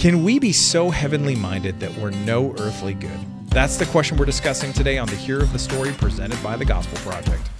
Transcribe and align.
Can 0.00 0.24
we 0.24 0.38
be 0.38 0.50
so 0.50 0.88
heavenly 0.88 1.36
minded 1.36 1.78
that 1.80 1.94
we're 1.98 2.08
no 2.08 2.52
earthly 2.52 2.94
good? 2.94 3.20
That's 3.50 3.76
the 3.76 3.84
question 3.84 4.16
we're 4.16 4.24
discussing 4.24 4.72
today 4.72 4.96
on 4.96 5.06
the 5.06 5.14
Hero 5.14 5.42
of 5.42 5.52
the 5.52 5.58
Story 5.58 5.92
presented 5.92 6.42
by 6.42 6.56
the 6.56 6.64
Gospel 6.64 6.96
Project. 7.00 7.50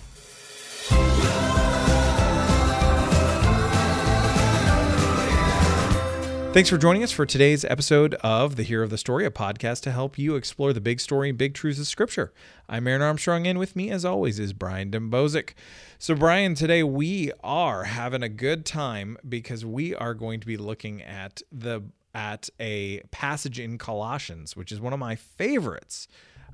Thanks 6.54 6.70
for 6.70 6.78
joining 6.78 7.02
us 7.02 7.12
for 7.12 7.26
today's 7.26 7.66
episode 7.66 8.14
of 8.14 8.56
The 8.56 8.62
Hero 8.62 8.84
of 8.84 8.90
the 8.90 8.96
Story, 8.96 9.26
a 9.26 9.30
podcast 9.30 9.82
to 9.82 9.90
help 9.90 10.16
you 10.16 10.34
explore 10.34 10.72
the 10.72 10.80
big 10.80 10.98
story 10.98 11.28
and 11.28 11.36
big 11.36 11.52
truths 11.52 11.78
of 11.78 11.88
Scripture. 11.88 12.32
I'm 12.70 12.88
Aaron 12.88 13.02
Armstrong, 13.02 13.46
and 13.46 13.58
with 13.58 13.76
me, 13.76 13.90
as 13.90 14.06
always, 14.06 14.38
is 14.38 14.54
Brian 14.54 14.90
Dembowczyk. 14.90 15.52
So, 15.98 16.14
Brian, 16.14 16.54
today 16.54 16.82
we 16.82 17.32
are 17.44 17.84
having 17.84 18.22
a 18.22 18.30
good 18.30 18.64
time 18.64 19.18
because 19.28 19.66
we 19.66 19.94
are 19.94 20.14
going 20.14 20.40
to 20.40 20.46
be 20.46 20.56
looking 20.56 21.02
at 21.02 21.42
the 21.52 21.82
at 22.14 22.48
a 22.58 23.00
passage 23.10 23.58
in 23.58 23.78
Colossians, 23.78 24.56
which 24.56 24.72
is 24.72 24.80
one 24.80 24.92
of 24.92 24.98
my 24.98 25.14
favorites. 25.14 26.08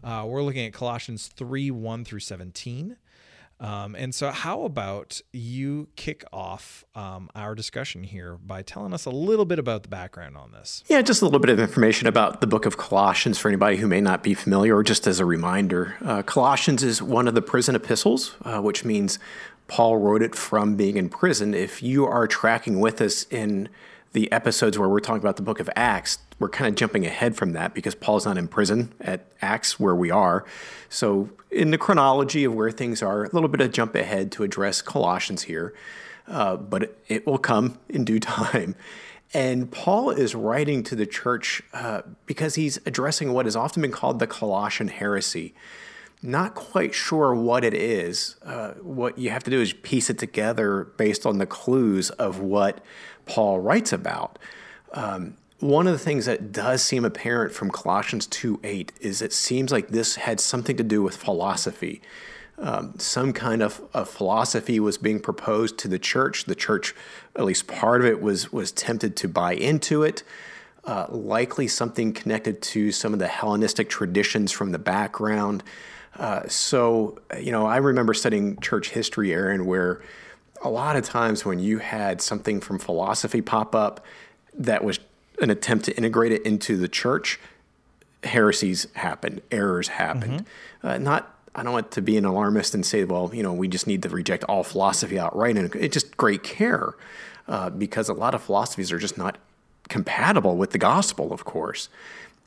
Uh, 0.05 0.25
we're 0.27 0.43
looking 0.43 0.67
at 0.67 0.73
Colossians 0.73 1.29
3 1.29 1.71
1 1.71 2.05
through 2.05 2.21
17. 2.21 2.97
Um, 3.59 3.95
and 3.95 4.15
so, 4.15 4.31
how 4.31 4.65
about 4.65 5.23
you 5.33 5.89
kick 5.97 6.25
off 6.31 6.85
um, 6.95 7.31
our 7.35 7.55
discussion 7.55 8.03
here 8.03 8.37
by 8.37 8.61
telling 8.61 8.93
us 8.93 9.07
a 9.07 9.11
little 9.11 9.47
bit 9.47 9.59
about 9.59 9.83
the 9.83 9.89
background 9.89 10.37
on 10.37 10.53
this? 10.53 10.85
Yeah, 10.89 11.01
just 11.01 11.23
a 11.23 11.25
little 11.25 11.41
bit 11.41 11.49
of 11.49 11.59
information 11.59 12.07
about 12.07 12.43
the 12.43 12.47
book 12.47 12.67
of 12.67 12.77
Colossians 12.77 13.39
for 13.39 13.49
anybody 13.49 13.79
who 13.79 13.87
may 13.87 14.03
not 14.03 14.23
be 14.23 14.35
familiar, 14.35 14.77
or 14.77 14.83
just 14.83 15.07
as 15.07 15.21
a 15.21 15.25
reminder. 15.25 15.97
Uh, 16.05 16.23
Colossians 16.23 16.83
is 16.83 17.01
one 17.01 17.27
of 17.27 17.35
the 17.35 17.41
prison 17.41 17.75
epistles, 17.75 18.37
uh, 18.43 18.61
which 18.61 18.85
means 18.85 19.19
Paul 19.69 19.97
wrote 19.97 20.23
it 20.23 20.35
from 20.35 20.77
being 20.77 20.99
in 20.99 21.09
prison. 21.09 21.55
If 21.55 21.83
you 21.83 22.05
are 22.05 22.27
tracking 22.27 22.79
with 22.79 23.01
us 23.01 23.25
in 23.31 23.71
the 24.13 24.31
episodes 24.33 24.79
where 24.79 24.89
we're 24.89 25.01
talking 25.01 25.21
about 25.21 25.37
the 25.37 25.43
book 25.43 25.61
of 25.61 25.69
Acts, 25.77 26.19
we're 26.39 26.49
kind 26.49 26.69
of 26.69 26.75
jumping 26.75 27.07
ahead 27.07 27.37
from 27.37 27.53
that 27.53 27.75
because 27.75 27.95
Paul's 27.95 28.27
not 28.27 28.37
in 28.39 28.49
prison 28.49 28.93
at 29.01 29.27
Acts 29.41 29.81
where 29.81 29.95
we 29.95 30.11
are. 30.11 30.45
So, 30.89 31.31
in 31.51 31.71
the 31.71 31.79
chronology 31.79 32.45
of 32.45 32.55
where 32.55 32.71
things 32.71 33.03
are, 33.03 33.25
a 33.25 33.31
little 33.31 33.49
bit 33.49 33.61
of 33.61 33.73
jump 33.73 33.95
ahead 33.95 34.33
to 34.33 34.43
address 34.43 34.83
Colossians 34.83 35.43
here, 35.43 35.75
uh, 36.29 36.57
but 36.57 36.97
it, 37.09 37.27
will 37.27 37.39
come 37.39 37.79
in 37.89 38.05
due 38.05 38.21
time. 38.21 38.75
And 39.35 39.71
Paul 39.71 40.11
is 40.11 40.35
writing 40.35 40.83
to 40.85 40.95
the 40.95 41.07
church 41.07 41.63
uh, 41.73 42.03
because 42.27 42.55
he's 42.55 42.79
addressing 42.87 43.33
what 43.33 43.47
has 43.47 43.57
often 43.57 43.83
been 43.83 43.93
called 43.93 44.19
the 44.19 44.27
Colossian 44.27 44.89
heresy. 44.89 45.55
Not 46.27 46.57
quite 46.57 46.93
sure 46.93 47.33
what 47.37 47.63
it 47.63 47.73
is. 47.73 48.35
Uh, 48.45 48.73
what 48.83 49.17
you 49.17 49.31
have 49.31 49.45
to 49.45 49.51
do 49.51 49.61
is 49.61 49.73
piece 49.73 50.11
it 50.11 50.19
together 50.19 50.89
based 50.97 51.25
on 51.25 51.39
the 51.39 51.47
clues 51.47 52.11
of 52.11 52.41
what 52.41 52.81
Paul 53.27 53.61
writes 53.61 53.93
about. 53.93 54.37
Um, 54.93 55.37
one 55.61 55.87
of 55.87 55.93
the 55.93 56.01
things 56.01 56.27
that 56.27 56.51
does 56.51 56.83
seem 56.83 57.05
apparent 57.05 57.53
from 57.53 57.71
Colossians 57.71 58.27
2 58.27 58.59
8 58.65 58.93
is 59.01 59.23
it 59.23 59.33
seems 59.33 59.71
like 59.71 59.91
this 59.91 60.17
had 60.17 60.41
something 60.41 60.77
to 60.77 60.83
do 60.83 61.01
with 61.01 61.17
philosophy. 61.17 62.03
Um, 62.59 62.99
some 62.99 63.33
kind 63.33 63.63
of, 63.63 63.81
of, 63.95 64.09
philosophy 64.09 64.81
was 64.81 64.99
being 64.99 65.21
proposed 65.21 65.79
to 65.79 65.89
the 65.89 65.99
church. 65.99 66.47
The 66.47 66.57
church, 66.57 66.93
at 67.37 67.45
least 67.45 67.69
part 67.69 68.01
of 68.01 68.07
it, 68.09 68.21
was, 68.21 68.53
was 68.53 68.73
tempted 68.73 69.15
to 69.19 69.29
buy 69.29 69.53
into 69.53 70.03
it. 70.03 70.25
Uh, 70.85 71.07
likely 71.09 71.69
something 71.69 72.13
connected 72.13 72.63
to 72.63 72.91
some 72.91 73.13
of 73.13 73.21
the 73.21 73.29
Hellenistic 73.29 73.89
traditions 73.89 74.51
from 74.51 74.73
the 74.73 74.79
background. 74.81 75.63
Uh, 76.19 76.49
so, 76.49 77.19
you 77.39 77.53
know, 77.53 77.67
I 77.67 77.77
remember 77.77 78.15
studying 78.15 78.59
church 78.61 78.91
history, 78.91 79.33
Aaron, 79.33 79.67
where 79.67 80.03
a 80.63 80.71
lot 80.71 80.97
of 80.97 81.05
times 81.05 81.45
when 81.45 81.59
you 81.59 81.79
had 81.79 82.23
something 82.23 82.61
from 82.61 82.79
philosophy 82.79 83.43
pop 83.43 83.75
up 83.75 84.05
that 84.55 84.83
was 84.83 84.99
an 85.41 85.51
attempt 85.51 85.85
to 85.85 85.97
integrate 85.97 86.33
it 86.33 86.43
into 86.43 86.77
the 86.77 86.89
church, 86.89 87.39
heresies 88.25 88.87
happened, 88.95 89.43
errors 89.51 89.89
happened. 89.89 90.45
Mm-hmm. 90.83 90.87
Uh, 90.87 90.99
not, 90.99 91.35
I 91.55 91.63
don't 91.63 91.73
want 91.73 91.91
to 91.93 92.03
be 92.03 92.17
an 92.17 92.25
alarmist 92.25 92.75
and 92.75 92.85
say, 92.85 93.05
well, 93.05 93.31
you 93.35 93.43
know, 93.43 93.53
we 93.53 93.69
just 93.69 93.87
need 93.87 94.03
to 94.03 94.09
reject 94.09 94.45
all 94.45 94.65
philosophy 94.65 95.19
outright. 95.19 95.57
And 95.57 95.75
it's 95.75 95.93
just 95.93 96.17
great 96.17 96.43
care 96.43 96.95
uh, 97.49 97.71
because 97.71 98.09
a 98.09 98.15
lot 98.15 98.35
of 98.35 98.43
philosophies 98.43 98.91
are 98.93 98.99
just 98.99 99.19
not 99.19 99.37
compatible 99.89 100.57
with 100.57 100.71
the 100.71 100.79
gospel, 100.79 101.33
of 101.33 101.45
course. 101.45 101.89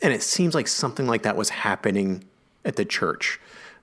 And 0.02 0.14
it 0.14 0.24
seems 0.24 0.56
like 0.56 0.68
something 0.68 1.08
like 1.08 1.24
that 1.24 1.36
was 1.36 1.50
happening 1.50 2.24
at 2.66 2.76
the 2.76 2.86
church. 2.86 3.40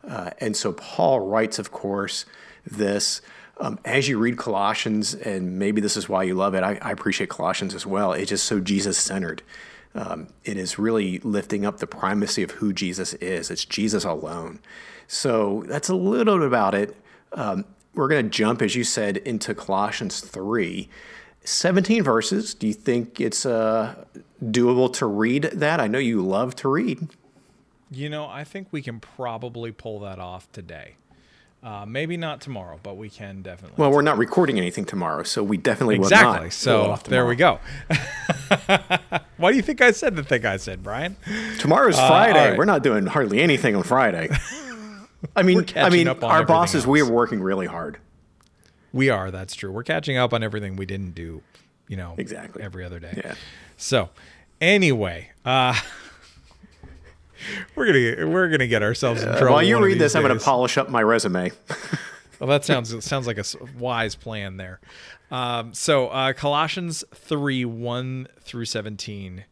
Uh, 0.06 0.30
and 0.38 0.56
so 0.56 0.72
Paul 0.72 1.20
writes, 1.20 1.58
of 1.58 1.72
course, 1.72 2.24
this. 2.64 3.20
Um, 3.58 3.78
as 3.86 4.06
you 4.06 4.18
read 4.18 4.36
Colossians, 4.36 5.14
and 5.14 5.58
maybe 5.58 5.80
this 5.80 5.96
is 5.96 6.08
why 6.08 6.24
you 6.24 6.34
love 6.34 6.54
it, 6.54 6.62
I, 6.62 6.78
I 6.82 6.92
appreciate 6.92 7.30
Colossians 7.30 7.74
as 7.74 7.86
well. 7.86 8.12
It's 8.12 8.28
just 8.28 8.44
so 8.44 8.60
Jesus 8.60 8.98
centered. 8.98 9.42
Um, 9.94 10.28
it 10.44 10.58
is 10.58 10.78
really 10.78 11.18
lifting 11.20 11.64
up 11.64 11.78
the 11.78 11.86
primacy 11.86 12.42
of 12.42 12.50
who 12.52 12.74
Jesus 12.74 13.14
is. 13.14 13.50
It's 13.50 13.64
Jesus 13.64 14.04
alone. 14.04 14.60
So 15.08 15.64
that's 15.66 15.88
a 15.88 15.94
little 15.94 16.38
bit 16.38 16.46
about 16.46 16.74
it. 16.74 16.96
Um, 17.32 17.64
we're 17.94 18.08
going 18.08 18.26
to 18.26 18.30
jump, 18.30 18.60
as 18.60 18.76
you 18.76 18.84
said, 18.84 19.16
into 19.18 19.54
Colossians 19.54 20.20
3. 20.20 20.88
17 21.44 22.02
verses. 22.02 22.54
Do 22.54 22.66
you 22.66 22.74
think 22.74 23.20
it's 23.20 23.46
uh, 23.46 24.04
doable 24.42 24.92
to 24.94 25.06
read 25.06 25.44
that? 25.44 25.80
I 25.80 25.86
know 25.86 25.98
you 25.98 26.20
love 26.20 26.54
to 26.56 26.68
read. 26.68 27.08
You 27.90 28.08
know, 28.08 28.26
I 28.26 28.44
think 28.44 28.68
we 28.72 28.82
can 28.82 29.00
probably 29.00 29.72
pull 29.72 30.00
that 30.00 30.18
off 30.18 30.50
today. 30.52 30.96
Uh, 31.62 31.84
maybe 31.86 32.16
not 32.16 32.40
tomorrow, 32.40 32.78
but 32.82 32.96
we 32.96 33.08
can 33.08 33.42
definitely. 33.42 33.74
Well, 33.76 33.90
we're 33.90 34.02
not 34.02 34.18
recording 34.18 34.58
anything 34.58 34.84
tomorrow, 34.84 35.22
so 35.22 35.42
we 35.42 35.56
definitely 35.56 35.96
exactly. 35.96 36.38
will 36.38 36.44
not. 36.44 36.52
So 36.52 36.98
there 37.08 37.26
we 37.26 37.34
go. 37.34 37.58
Why 39.36 39.50
do 39.50 39.56
you 39.56 39.62
think 39.62 39.80
I 39.80 39.90
said 39.90 40.16
the 40.16 40.22
thing 40.22 40.46
I 40.46 40.58
said, 40.58 40.82
Brian? 40.82 41.16
Tomorrow's 41.58 41.98
uh, 41.98 42.06
Friday. 42.06 42.50
Right. 42.50 42.58
We're 42.58 42.66
not 42.66 42.82
doing 42.82 43.06
hardly 43.06 43.40
anything 43.40 43.74
on 43.74 43.82
Friday. 43.82 44.28
I 45.36 45.42
mean, 45.42 45.64
I 45.74 45.90
mean, 45.90 46.08
our 46.08 46.44
bosses. 46.44 46.84
Else. 46.84 46.86
We 46.86 47.00
are 47.00 47.10
working 47.10 47.40
really 47.40 47.66
hard. 47.66 47.98
We 48.92 49.10
are. 49.10 49.30
That's 49.30 49.54
true. 49.54 49.72
We're 49.72 49.82
catching 49.82 50.16
up 50.16 50.32
on 50.32 50.42
everything 50.42 50.76
we 50.76 50.86
didn't 50.86 51.14
do. 51.14 51.42
You 51.88 51.96
know, 51.96 52.14
exactly 52.18 52.62
every 52.62 52.84
other 52.84 53.00
day. 53.00 53.22
Yeah. 53.24 53.34
So, 53.76 54.10
anyway. 54.60 55.30
uh 55.44 55.74
we're 57.74 57.86
gonna 57.86 58.30
we're 58.30 58.48
gonna 58.48 58.66
get 58.66 58.82
ourselves 58.82 59.22
in 59.22 59.28
trouble. 59.30 59.52
While 59.52 59.62
you 59.62 59.82
read 59.82 59.98
this, 59.98 60.12
days. 60.12 60.16
I'm 60.16 60.22
gonna 60.22 60.40
polish 60.40 60.78
up 60.78 60.88
my 60.88 61.02
resume. 61.02 61.52
well, 62.40 62.48
that 62.48 62.64
sounds 62.64 63.04
sounds 63.04 63.26
like 63.26 63.38
a 63.38 63.44
wise 63.78 64.14
plan 64.14 64.56
there. 64.56 64.80
Um, 65.30 65.74
so 65.74 66.08
uh, 66.08 66.32
Colossians 66.32 67.04
three 67.14 67.64
one 67.64 68.28
through 68.40 68.66
seventeen 68.66 69.44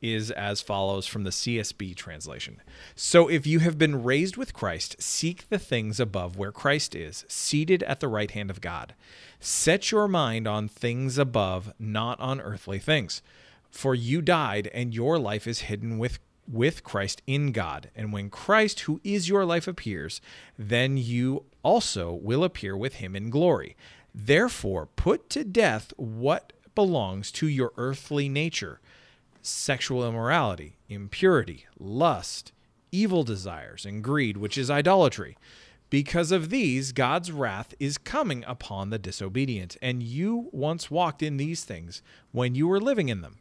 is 0.00 0.30
as 0.30 0.62
follows 0.62 1.06
from 1.06 1.24
the 1.24 1.30
CSB 1.30 1.94
translation. 1.94 2.60
So 2.94 3.28
if 3.28 3.46
you 3.46 3.58
have 3.58 3.76
been 3.76 4.02
raised 4.02 4.36
with 4.36 4.54
Christ, 4.54 4.96
seek 5.00 5.48
the 5.48 5.58
things 5.58 6.00
above 6.00 6.36
where 6.36 6.52
Christ 6.52 6.94
is, 6.94 7.24
seated 7.28 7.82
at 7.82 8.00
the 8.00 8.08
right 8.08 8.30
hand 8.30 8.50
of 8.50 8.60
God. 8.60 8.94
Set 9.40 9.90
your 9.90 10.08
mind 10.08 10.46
on 10.46 10.68
things 10.68 11.18
above, 11.18 11.72
not 11.78 12.18
on 12.18 12.40
earthly 12.40 12.78
things. 12.78 13.22
For 13.70 13.94
you 13.94 14.20
died, 14.20 14.68
and 14.74 14.94
your 14.94 15.18
life 15.18 15.46
is 15.46 15.60
hidden 15.60 15.98
with 15.98 16.18
with 16.50 16.82
Christ 16.84 17.22
in 17.26 17.52
God. 17.52 17.90
And 17.94 18.12
when 18.12 18.30
Christ, 18.30 18.80
who 18.80 19.00
is 19.04 19.28
your 19.28 19.44
life, 19.44 19.68
appears, 19.68 20.20
then 20.58 20.96
you 20.96 21.44
also 21.62 22.12
will 22.12 22.44
appear 22.44 22.76
with 22.76 22.94
him 22.94 23.14
in 23.14 23.30
glory. 23.30 23.76
Therefore, 24.14 24.86
put 24.86 25.30
to 25.30 25.44
death 25.44 25.92
what 25.96 26.52
belongs 26.74 27.30
to 27.32 27.46
your 27.46 27.72
earthly 27.76 28.28
nature 28.28 28.80
sexual 29.42 30.06
immorality, 30.06 30.76
impurity, 30.88 31.64
lust, 31.78 32.52
evil 32.92 33.22
desires, 33.22 33.86
and 33.86 34.04
greed, 34.04 34.36
which 34.36 34.58
is 34.58 34.70
idolatry. 34.70 35.36
Because 35.88 36.30
of 36.30 36.50
these, 36.50 36.92
God's 36.92 37.32
wrath 37.32 37.74
is 37.80 37.98
coming 37.98 38.44
upon 38.46 38.90
the 38.90 38.98
disobedient. 38.98 39.76
And 39.80 40.02
you 40.02 40.50
once 40.52 40.90
walked 40.90 41.22
in 41.22 41.36
these 41.36 41.64
things 41.64 42.02
when 42.32 42.54
you 42.54 42.68
were 42.68 42.80
living 42.80 43.08
in 43.08 43.22
them. 43.22 43.38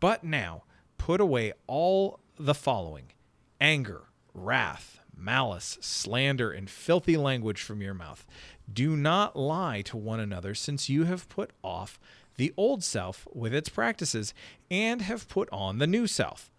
But 0.00 0.24
now, 0.24 0.62
put 0.96 1.20
away 1.20 1.52
all 1.66 2.20
the 2.38 2.54
following 2.54 3.12
anger, 3.60 4.04
wrath, 4.34 5.00
malice, 5.16 5.78
slander, 5.80 6.50
and 6.50 6.68
filthy 6.68 7.16
language 7.16 7.62
from 7.62 7.82
your 7.82 7.94
mouth. 7.94 8.26
Do 8.72 8.96
not 8.96 9.36
lie 9.36 9.82
to 9.82 9.96
one 9.96 10.18
another, 10.18 10.54
since 10.54 10.88
you 10.88 11.04
have 11.04 11.28
put 11.28 11.50
off 11.62 12.00
the 12.36 12.52
old 12.56 12.82
self 12.82 13.28
with 13.32 13.54
its 13.54 13.68
practices 13.68 14.32
and 14.70 15.02
have 15.02 15.28
put 15.28 15.48
on 15.52 15.78
the 15.78 15.86
new 15.86 16.06
self. 16.06 16.50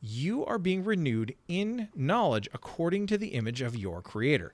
You 0.00 0.44
are 0.44 0.58
being 0.58 0.84
renewed 0.84 1.34
in 1.48 1.88
knowledge 1.94 2.48
according 2.52 3.06
to 3.08 3.18
the 3.18 3.28
image 3.28 3.62
of 3.62 3.76
your 3.76 4.02
Creator. 4.02 4.52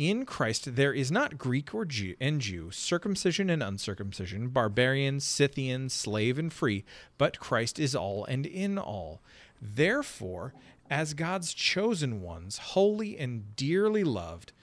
In 0.00 0.24
Christ 0.24 0.76
there 0.76 0.94
is 0.94 1.12
not 1.12 1.36
Greek 1.36 1.74
or 1.74 1.84
Jew 1.84 2.16
and 2.18 2.40
Jew, 2.40 2.70
circumcision 2.70 3.50
and 3.50 3.62
uncircumcision, 3.62 4.48
barbarian, 4.48 5.20
Scythian, 5.20 5.90
slave 5.90 6.38
and 6.38 6.50
free, 6.50 6.86
but 7.18 7.38
Christ 7.38 7.78
is 7.78 7.94
all 7.94 8.24
and 8.24 8.46
in 8.46 8.78
all. 8.78 9.20
Therefore, 9.60 10.54
as 10.88 11.12
God's 11.12 11.52
chosen 11.52 12.22
ones, 12.22 12.56
holy 12.72 13.18
and 13.18 13.54
dearly 13.56 14.02
loved, 14.02 14.54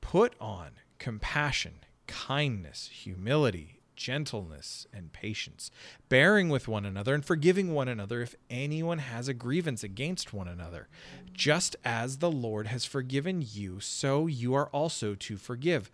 put 0.00 0.34
on 0.40 0.70
compassion, 0.98 1.84
kindness, 2.06 2.88
humility, 2.90 3.81
gentleness 3.96 4.86
and 4.92 5.12
patience, 5.12 5.70
bearing 6.08 6.48
with 6.48 6.68
one 6.68 6.84
another 6.84 7.14
and 7.14 7.24
forgiving 7.24 7.72
one 7.72 7.88
another 7.88 8.20
if 8.20 8.34
anyone 8.50 8.98
has 8.98 9.28
a 9.28 9.34
grievance 9.34 9.82
against 9.82 10.32
one 10.32 10.48
another. 10.48 10.88
Just 11.32 11.76
as 11.84 12.18
the 12.18 12.30
Lord 12.30 12.66
has 12.66 12.84
forgiven 12.84 13.44
you, 13.46 13.80
so 13.80 14.26
you 14.26 14.54
are 14.54 14.68
also 14.68 15.14
to 15.14 15.36
forgive. 15.36 15.90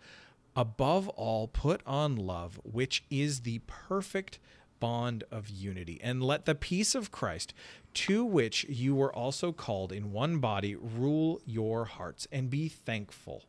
Above 0.55 1.07
all, 1.09 1.47
put 1.47 1.81
on 1.85 2.15
love, 2.15 2.59
which 2.63 3.03
is 3.09 3.41
the 3.41 3.59
perfect 3.67 4.39
bond 4.79 5.23
of 5.31 5.49
unity. 5.49 5.99
And 6.01 6.23
let 6.23 6.45
the 6.45 6.55
peace 6.55 6.95
of 6.95 7.11
Christ, 7.11 7.53
to 7.93 8.25
which 8.25 8.63
you 8.65 8.95
were 8.95 9.13
also 9.13 9.51
called 9.51 9.91
in 9.91 10.11
one 10.11 10.39
body, 10.39 10.75
rule 10.75 11.41
your 11.45 11.85
hearts, 11.85 12.27
and 12.31 12.49
be 12.49 12.67
thankful. 12.67 13.43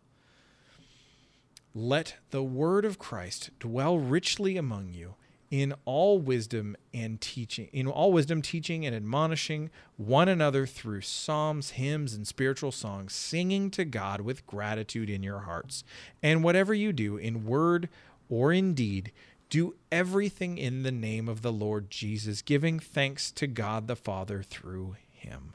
Let 1.74 2.16
the 2.30 2.42
word 2.42 2.84
of 2.84 2.98
Christ 2.98 3.50
dwell 3.60 3.96
richly 3.96 4.56
among 4.56 4.92
you 4.92 5.14
in 5.52 5.72
all 5.84 6.18
wisdom 6.18 6.76
and 6.92 7.20
teaching 7.20 7.68
in 7.72 7.86
all 7.86 8.12
wisdom 8.12 8.42
teaching 8.42 8.84
and 8.86 8.94
admonishing 8.94 9.70
one 9.96 10.28
another 10.28 10.66
through 10.66 11.00
psalms 11.00 11.70
hymns 11.70 12.14
and 12.14 12.26
spiritual 12.26 12.72
songs 12.72 13.12
singing 13.12 13.70
to 13.70 13.84
God 13.84 14.20
with 14.20 14.46
gratitude 14.46 15.10
in 15.10 15.22
your 15.22 15.40
hearts. 15.40 15.84
And 16.22 16.42
whatever 16.42 16.74
you 16.74 16.92
do 16.92 17.16
in 17.16 17.44
word 17.44 17.88
or 18.28 18.52
in 18.52 18.74
deed 18.74 19.12
do 19.48 19.74
everything 19.92 20.58
in 20.58 20.82
the 20.82 20.92
name 20.92 21.28
of 21.28 21.42
the 21.42 21.52
Lord 21.52 21.90
Jesus 21.90 22.42
giving 22.42 22.80
thanks 22.80 23.30
to 23.32 23.46
God 23.46 23.86
the 23.86 23.96
Father 23.96 24.42
through 24.42 24.96
him 25.12 25.54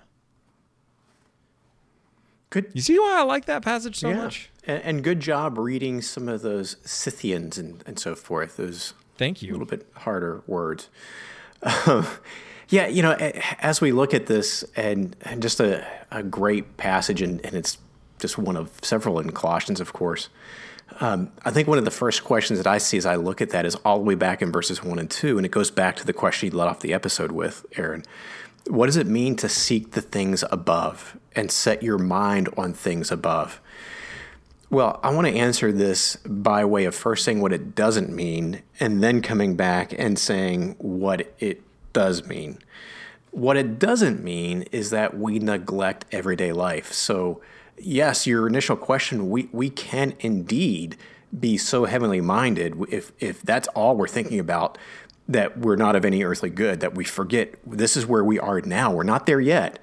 Good. 2.55 2.71
You 2.71 2.81
see 2.81 2.97
why 2.97 3.19
I 3.19 3.23
like 3.23 3.47
that 3.47 3.63
passage 3.63 3.97
so 3.97 4.07
yeah. 4.07 4.15
much? 4.15 4.49
And, 4.65 4.81
and, 4.83 5.03
good 5.03 5.19
job 5.19 5.57
reading 5.57 6.01
some 6.01 6.29
of 6.29 6.41
those 6.41 6.77
Scythians 6.85 7.57
and, 7.57 7.83
and 7.85 7.99
so 7.99 8.15
forth. 8.15 8.55
Those 8.55 8.93
thank 9.17 9.41
you. 9.41 9.51
A 9.51 9.51
little 9.51 9.67
bit 9.67 9.85
harder 9.93 10.41
words. 10.47 10.87
Uh, 11.61 12.05
yeah, 12.69 12.87
you 12.87 13.01
know, 13.01 13.11
as 13.59 13.81
we 13.81 13.91
look 13.91 14.13
at 14.13 14.27
this, 14.27 14.63
and, 14.77 15.17
and 15.23 15.41
just 15.41 15.59
a, 15.59 15.85
a 16.11 16.23
great 16.23 16.77
passage, 16.77 17.21
and, 17.21 17.45
and 17.45 17.55
it's 17.55 17.77
just 18.19 18.37
one 18.37 18.55
of 18.55 18.71
several 18.81 19.19
in 19.19 19.31
Colossians, 19.33 19.81
of 19.81 19.91
course. 19.91 20.29
Um, 21.01 21.33
I 21.43 21.51
think 21.51 21.67
one 21.67 21.77
of 21.77 21.83
the 21.83 21.91
first 21.91 22.23
questions 22.23 22.57
that 22.57 22.67
I 22.67 22.77
see 22.77 22.95
as 22.97 23.05
I 23.05 23.15
look 23.15 23.41
at 23.41 23.49
that 23.49 23.65
is 23.65 23.75
all 23.83 23.97
the 23.97 24.05
way 24.05 24.15
back 24.15 24.41
in 24.41 24.53
verses 24.53 24.81
one 24.81 24.97
and 24.97 25.11
two, 25.11 25.35
and 25.35 25.45
it 25.45 25.51
goes 25.51 25.71
back 25.71 25.97
to 25.97 26.05
the 26.05 26.13
question 26.13 26.49
you 26.49 26.57
led 26.57 26.69
off 26.69 26.79
the 26.79 26.93
episode 26.93 27.33
with, 27.33 27.65
Aaron. 27.75 28.05
What 28.67 28.87
does 28.87 28.97
it 28.97 29.07
mean 29.07 29.35
to 29.37 29.49
seek 29.49 29.91
the 29.91 30.01
things 30.01 30.43
above 30.51 31.17
and 31.35 31.51
set 31.51 31.83
your 31.83 31.97
mind 31.97 32.49
on 32.57 32.73
things 32.73 33.11
above? 33.11 33.61
Well, 34.69 34.99
I 35.03 35.13
want 35.13 35.27
to 35.27 35.33
answer 35.33 35.71
this 35.71 36.15
by 36.25 36.65
way 36.65 36.85
of 36.85 36.95
first 36.95 37.23
saying 37.23 37.41
what 37.41 37.53
it 37.53 37.75
doesn't 37.75 38.09
mean 38.09 38.63
and 38.79 39.03
then 39.03 39.21
coming 39.21 39.55
back 39.55 39.93
and 39.97 40.17
saying 40.17 40.75
what 40.79 41.33
it 41.39 41.61
does 41.93 42.25
mean. 42.25 42.57
What 43.29 43.57
it 43.57 43.77
doesn't 43.77 44.23
mean 44.23 44.63
is 44.71 44.89
that 44.89 45.15
we 45.17 45.39
neglect 45.39 46.05
everyday 46.11 46.51
life. 46.51 46.91
So, 46.91 47.41
yes, 47.77 48.25
your 48.25 48.47
initial 48.47 48.75
question, 48.75 49.29
we, 49.29 49.49
we 49.51 49.69
can 49.69 50.13
indeed 50.19 50.97
be 51.37 51.57
so 51.57 51.85
heavenly 51.85 52.21
minded 52.21 52.75
if, 52.89 53.11
if 53.19 53.41
that's 53.43 53.67
all 53.69 53.95
we're 53.95 54.07
thinking 54.07 54.39
about 54.39 54.77
that 55.27 55.57
we're 55.57 55.75
not 55.75 55.95
of 55.95 56.05
any 56.05 56.23
earthly 56.23 56.49
good, 56.49 56.79
that 56.81 56.93
we 56.93 57.03
forget 57.03 57.55
this 57.65 57.97
is 57.97 58.05
where 58.05 58.23
we 58.23 58.39
are 58.39 58.61
now. 58.61 58.91
We're 58.91 59.03
not 59.03 59.25
there 59.25 59.41
yet. 59.41 59.79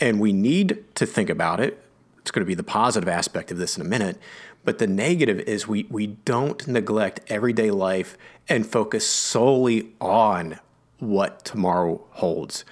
And 0.00 0.18
we 0.18 0.32
need 0.32 0.84
to 0.96 1.06
think 1.06 1.30
about 1.30 1.60
it. 1.60 1.82
It's 2.18 2.30
going 2.30 2.44
to 2.44 2.46
be 2.46 2.54
the 2.54 2.62
positive 2.62 3.08
aspect 3.08 3.50
of 3.50 3.58
this 3.58 3.76
in 3.76 3.82
a 3.82 3.88
minute. 3.88 4.18
But 4.64 4.78
the 4.78 4.86
negative 4.86 5.40
is 5.40 5.66
we, 5.66 5.86
we 5.88 6.06
don't 6.08 6.66
neglect 6.66 7.20
everyday 7.28 7.70
life 7.70 8.18
and 8.48 8.66
focus 8.66 9.06
solely 9.06 9.92
on 10.00 10.58
what 10.98 11.44
tomorrow 11.44 12.04
holds. 12.10 12.64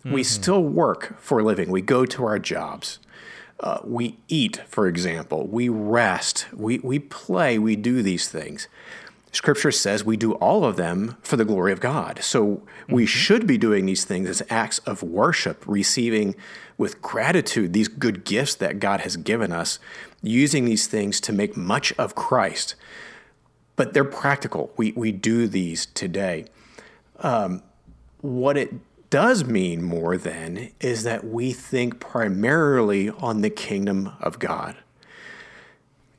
Mm-hmm. 0.00 0.12
We 0.12 0.22
still 0.22 0.62
work 0.62 1.18
for 1.20 1.40
a 1.40 1.42
living, 1.42 1.70
we 1.70 1.82
go 1.82 2.04
to 2.06 2.24
our 2.24 2.38
jobs. 2.38 2.98
Uh, 3.60 3.80
we 3.82 4.16
eat, 4.28 4.62
for 4.68 4.86
example. 4.86 5.44
We 5.44 5.68
rest. 5.68 6.46
We, 6.52 6.78
we 6.78 7.00
play. 7.00 7.58
We 7.58 7.74
do 7.74 8.02
these 8.02 8.28
things. 8.28 8.68
Scripture 9.32 9.70
says 9.70 10.04
we 10.04 10.16
do 10.16 10.32
all 10.34 10.64
of 10.64 10.76
them 10.76 11.16
for 11.22 11.36
the 11.36 11.44
glory 11.44 11.72
of 11.72 11.80
God. 11.80 12.20
So 12.22 12.46
mm-hmm. 12.46 12.94
we 12.94 13.06
should 13.06 13.46
be 13.46 13.58
doing 13.58 13.86
these 13.86 14.04
things 14.04 14.28
as 14.28 14.42
acts 14.48 14.78
of 14.80 15.02
worship, 15.02 15.62
receiving 15.66 16.34
with 16.76 17.02
gratitude 17.02 17.72
these 17.72 17.88
good 17.88 18.24
gifts 18.24 18.54
that 18.56 18.80
God 18.80 19.00
has 19.00 19.16
given 19.16 19.52
us, 19.52 19.78
using 20.22 20.64
these 20.64 20.86
things 20.86 21.20
to 21.22 21.32
make 21.32 21.56
much 21.56 21.92
of 21.98 22.14
Christ. 22.14 22.74
But 23.76 23.92
they're 23.92 24.04
practical. 24.04 24.72
We, 24.76 24.92
we 24.92 25.12
do 25.12 25.46
these 25.46 25.86
today. 25.86 26.46
Um, 27.18 27.62
what 28.20 28.56
it 28.56 28.74
does 29.10 29.44
mean 29.44 29.82
more 29.82 30.16
then 30.16 30.70
is 30.80 31.02
that 31.04 31.24
we 31.24 31.52
think 31.52 32.00
primarily 32.00 33.10
on 33.10 33.42
the 33.42 33.50
kingdom 33.50 34.12
of 34.20 34.38
God. 34.38 34.76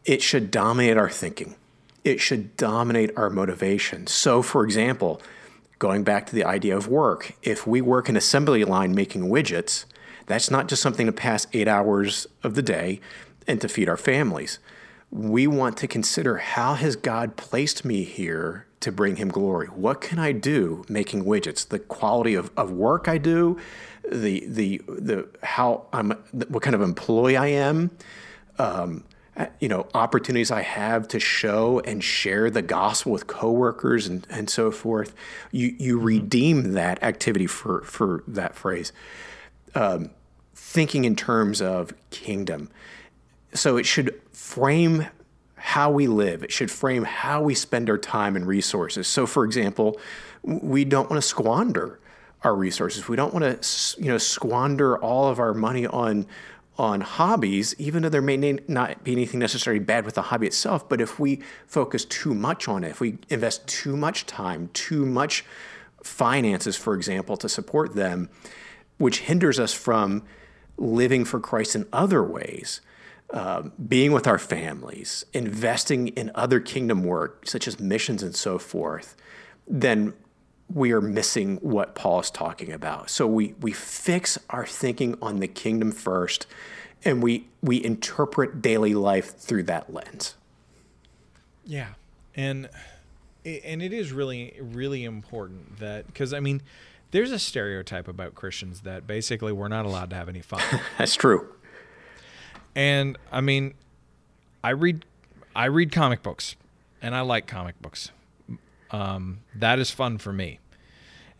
It 0.05 0.21
should 0.21 0.49
dominate 0.49 0.97
our 0.97 1.09
thinking 1.09 1.55
it 2.09 2.19
should 2.19 2.57
dominate 2.57 3.11
our 3.15 3.29
motivation. 3.29 4.07
So, 4.07 4.41
for 4.41 4.65
example, 4.65 5.21
going 5.77 6.03
back 6.03 6.25
to 6.27 6.35
the 6.35 6.43
idea 6.43 6.75
of 6.75 6.87
work, 6.87 7.33
if 7.43 7.67
we 7.67 7.81
work 7.81 8.09
an 8.09 8.17
assembly 8.17 8.63
line 8.65 8.95
making 8.95 9.29
widgets, 9.29 9.85
that's 10.25 10.51
not 10.51 10.67
just 10.67 10.81
something 10.81 11.05
to 11.05 11.11
pass 11.11 11.47
eight 11.53 11.67
hours 11.67 12.27
of 12.43 12.55
the 12.55 12.61
day 12.61 12.99
and 13.47 13.61
to 13.61 13.69
feed 13.69 13.87
our 13.87 13.97
families. 13.97 14.59
We 15.11 15.47
want 15.47 15.77
to 15.77 15.87
consider 15.87 16.37
how 16.37 16.73
has 16.73 16.95
God 16.95 17.35
placed 17.35 17.85
me 17.85 18.03
here 18.03 18.65
to 18.79 18.91
bring 18.91 19.17
him 19.17 19.29
glory? 19.29 19.67
What 19.67 20.01
can 20.01 20.19
I 20.19 20.31
do 20.31 20.85
making 20.87 21.25
widgets? 21.25 21.67
The 21.67 21.79
quality 21.79 22.33
of, 22.35 22.51
of 22.55 22.71
work 22.71 23.07
I 23.07 23.17
do, 23.17 23.57
the 24.09 24.45
the 24.47 24.81
the 24.87 25.27
how 25.43 25.87
I'm 25.91 26.11
what 26.47 26.63
kind 26.63 26.75
of 26.75 26.81
employee 26.81 27.37
I 27.37 27.47
am, 27.47 27.91
um, 28.57 29.03
you 29.59 29.69
know 29.69 29.87
opportunities 29.93 30.51
I 30.51 30.61
have 30.61 31.07
to 31.09 31.19
show 31.19 31.79
and 31.81 32.03
share 32.03 32.49
the 32.49 32.61
gospel 32.61 33.11
with 33.11 33.27
coworkers 33.27 34.07
and, 34.07 34.25
and 34.29 34.49
so 34.49 34.71
forth. 34.71 35.15
You 35.51 35.75
you 35.79 35.97
mm-hmm. 35.97 36.05
redeem 36.05 36.73
that 36.73 37.01
activity 37.03 37.47
for 37.47 37.81
for 37.81 38.23
that 38.27 38.55
phrase. 38.55 38.91
Um, 39.75 40.11
thinking 40.55 41.05
in 41.05 41.15
terms 41.15 41.61
of 41.61 41.93
kingdom, 42.09 42.69
so 43.53 43.77
it 43.77 43.85
should 43.85 44.19
frame 44.31 45.07
how 45.55 45.91
we 45.91 46.07
live. 46.07 46.43
It 46.43 46.51
should 46.51 46.71
frame 46.71 47.03
how 47.03 47.41
we 47.41 47.53
spend 47.53 47.89
our 47.89 47.97
time 47.97 48.35
and 48.35 48.45
resources. 48.45 49.07
So, 49.07 49.25
for 49.25 49.43
example, 49.43 49.99
we 50.41 50.85
don't 50.85 51.09
want 51.09 51.21
to 51.21 51.27
squander 51.27 51.99
our 52.43 52.55
resources. 52.55 53.07
We 53.07 53.15
don't 53.15 53.33
want 53.33 53.61
to 53.61 54.01
you 54.01 54.07
know 54.07 54.17
squander 54.17 54.97
all 54.97 55.27
of 55.27 55.39
our 55.39 55.53
money 55.53 55.85
on 55.85 56.25
on 56.79 57.01
hobbies, 57.01 57.75
even 57.77 58.01
though 58.01 58.09
there 58.09 58.21
may 58.21 58.37
not 58.67 59.03
be 59.03 59.11
anything 59.11 59.39
necessarily 59.39 59.79
bad 59.79 60.05
with 60.05 60.15
the 60.15 60.23
hobby 60.23 60.47
itself, 60.47 60.87
but 60.87 61.01
if 61.01 61.19
we 61.19 61.41
focus 61.67 62.05
too 62.05 62.33
much 62.33 62.69
on 62.69 62.85
it, 62.85 62.89
if 62.89 63.01
we 63.01 63.17
invest 63.27 63.67
too 63.67 63.97
much 63.97 64.25
time, 64.25 64.69
too 64.73 65.05
much 65.05 65.43
finances, 66.01 66.77
for 66.77 66.95
example, 66.95 67.35
to 67.35 67.49
support 67.49 67.95
them, 67.95 68.29
which 68.97 69.19
hinders 69.19 69.59
us 69.59 69.73
from 69.73 70.23
living 70.77 71.25
for 71.25 71.41
Christ 71.41 71.75
in 71.75 71.85
other 71.91 72.23
ways, 72.23 72.79
uh, 73.33 73.63
being 73.87 74.13
with 74.13 74.25
our 74.25 74.39
families, 74.39 75.25
investing 75.33 76.07
in 76.09 76.31
other 76.33 76.61
kingdom 76.61 77.03
work, 77.03 77.45
such 77.45 77.67
as 77.67 77.77
missions 77.77 78.23
and 78.23 78.33
so 78.33 78.57
forth, 78.57 79.17
then 79.67 80.13
we 80.73 80.91
are 80.91 81.01
missing 81.01 81.57
what 81.57 81.95
Paul 81.95 82.19
is 82.19 82.29
talking 82.29 82.71
about. 82.71 83.09
So 83.09 83.27
we 83.27 83.55
we 83.59 83.71
fix 83.71 84.37
our 84.49 84.65
thinking 84.65 85.17
on 85.21 85.39
the 85.39 85.47
kingdom 85.47 85.91
first, 85.91 86.45
and 87.03 87.23
we 87.23 87.47
we 87.61 87.83
interpret 87.83 88.61
daily 88.61 88.93
life 88.93 89.37
through 89.37 89.63
that 89.63 89.93
lens. 89.93 90.35
Yeah, 91.65 91.93
and 92.35 92.69
and 93.45 93.81
it 93.81 93.93
is 93.93 94.11
really 94.11 94.55
really 94.61 95.03
important 95.03 95.79
that 95.79 96.07
because 96.07 96.33
I 96.33 96.39
mean, 96.39 96.61
there's 97.11 97.31
a 97.31 97.39
stereotype 97.39 98.07
about 98.07 98.35
Christians 98.35 98.81
that 98.81 99.07
basically 99.07 99.51
we're 99.51 99.67
not 99.69 99.85
allowed 99.85 100.11
to 100.11 100.15
have 100.15 100.29
any 100.29 100.41
fun. 100.41 100.61
That's 100.97 101.15
true. 101.15 101.49
And 102.75 103.17
I 103.31 103.41
mean, 103.41 103.73
I 104.63 104.69
read 104.69 105.05
I 105.55 105.65
read 105.65 105.91
comic 105.91 106.21
books, 106.21 106.55
and 107.01 107.15
I 107.15 107.21
like 107.21 107.47
comic 107.47 107.81
books 107.81 108.11
um, 108.91 109.39
that 109.55 109.79
is 109.79 109.91
fun 109.91 110.17
for 110.17 110.33
me. 110.33 110.59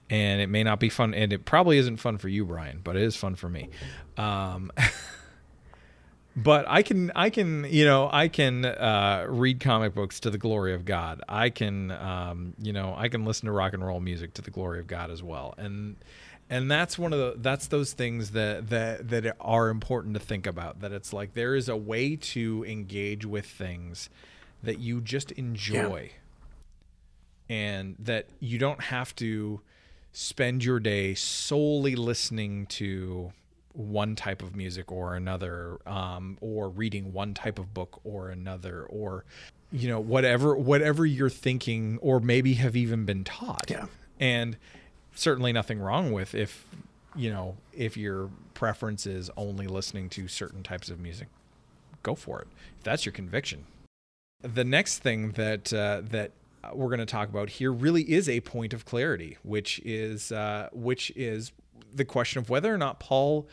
And 0.10 0.42
it 0.42 0.48
may 0.48 0.64
not 0.64 0.80
be 0.80 0.90
fun, 0.90 1.14
and 1.14 1.32
it 1.32 1.46
probably 1.46 1.78
isn't 1.78 1.98
fun 1.98 2.18
for 2.18 2.30
you, 2.30 2.44
Brian, 2.44 2.82
but 2.84 2.96
it 2.96 3.04
is 3.04 3.16
fun 3.16 3.36
for 3.36 3.48
me. 3.48 3.70
Um, 4.18 4.72
but 6.36 6.66
I 6.68 6.82
can, 6.82 7.12
I 7.16 7.30
can, 7.30 7.66
you 7.70 7.86
know, 7.86 8.10
I 8.12 8.28
can 8.28 8.66
uh, 8.66 9.28
read 9.30 9.60
comic 9.60 9.94
books 9.94 10.20
to 10.22 10.32
the 10.32 10.40
glory 10.40 10.74
of 10.74 10.84
God. 10.84 11.22
I 11.30 11.52
can, 11.52 11.92
um, 11.92 12.56
you 12.60 12.74
know, 12.74 12.96
I 12.98 13.08
can 13.08 13.24
listen 13.24 13.46
to 13.46 13.52
rock 13.52 13.74
and 13.74 13.86
roll 13.86 14.00
music 14.00 14.34
to 14.36 14.42
the 14.42 14.50
glory 14.50 14.80
of 14.80 14.88
God 14.88 15.12
as 15.12 15.22
well. 15.22 15.54
And 15.60 15.98
and 16.50 16.72
that's 16.72 16.98
one 16.98 17.14
of 17.14 17.20
the 17.20 17.36
that's 17.38 17.68
those 17.68 17.94
things 17.94 18.32
that 18.32 18.70
that 18.70 19.10
that 19.10 19.36
are 19.40 19.70
important 19.70 20.16
to 20.16 20.20
think 20.20 20.48
about. 20.48 20.82
That 20.82 20.92
it's 20.92 21.14
like 21.14 21.36
there 21.36 21.54
is 21.54 21.70
a 21.70 21.78
way 21.78 22.16
to 22.16 22.66
engage 22.68 23.28
with 23.28 23.46
things 23.46 24.10
that 24.64 24.80
you 24.80 25.02
just 25.02 25.32
enjoy. 25.34 26.10
Yeah 26.12 26.19
and 27.50 27.96
that 28.00 28.28
you 28.40 28.58
don't 28.58 28.82
have 28.84 29.16
to 29.16 29.62
spend 30.12 30.64
your 30.64 30.80
day 30.80 31.14
solely 31.14 31.96
listening 31.96 32.66
to 32.68 33.32
one 33.74 34.16
type 34.16 34.42
of 34.42 34.56
music 34.56 34.92
or 34.92 35.16
another 35.16 35.78
um, 35.86 36.38
or 36.42 36.70
reading 36.70 37.14
one 37.14 37.34
type 37.34 37.60
of 37.60 37.74
book 37.74 38.02
or 38.04 38.30
another 38.30 38.84
or 38.84 39.24
you 39.72 39.88
know 39.88 40.00
whatever 40.00 40.56
whatever 40.56 41.06
you're 41.06 41.30
thinking 41.30 41.98
or 42.02 42.20
maybe 42.20 42.56
have 42.56 42.76
even 42.76 43.06
been 43.06 43.24
taught. 43.24 43.66
Yeah. 43.70 43.86
and 44.20 44.58
certainly 45.16 45.54
nothing 45.54 45.80
wrong 45.80 46.12
with 46.12 46.34
if 46.34 46.66
you 47.16 47.30
know 47.30 47.58
if 47.74 47.96
your 47.96 48.30
preference 48.54 49.06
is 49.06 49.30
only 49.38 49.68
listening 49.68 50.10
to 50.10 50.28
certain 50.28 50.64
types 50.64 50.90
of 50.90 51.00
music 51.00 51.28
go 52.04 52.16
for 52.16 52.42
it. 52.42 52.48
If 52.78 52.84
that's 52.84 53.06
your 53.06 53.14
conviction. 53.14 53.66
The 54.42 54.64
next 54.64 55.00
thing 55.00 55.32
that 55.32 55.74
uh, 55.74 56.02
that 56.10 56.32
we're 56.74 56.88
going 56.88 57.00
to 57.00 57.06
talk 57.06 57.30
about 57.30 57.50
here 57.50 57.72
really 57.72 58.04
is 58.04 58.28
a 58.28 58.42
point 58.42 58.74
of 58.74 58.86
clarity 58.86 59.38
which 59.44 59.80
is 59.86 60.32
uh, 60.32 60.70
which 60.72 61.12
is 61.16 61.52
the 61.94 62.06
question 62.06 62.40
of 62.40 62.50
whether 62.50 62.74
or 62.74 62.78
not 62.78 63.00
paul 63.00 63.48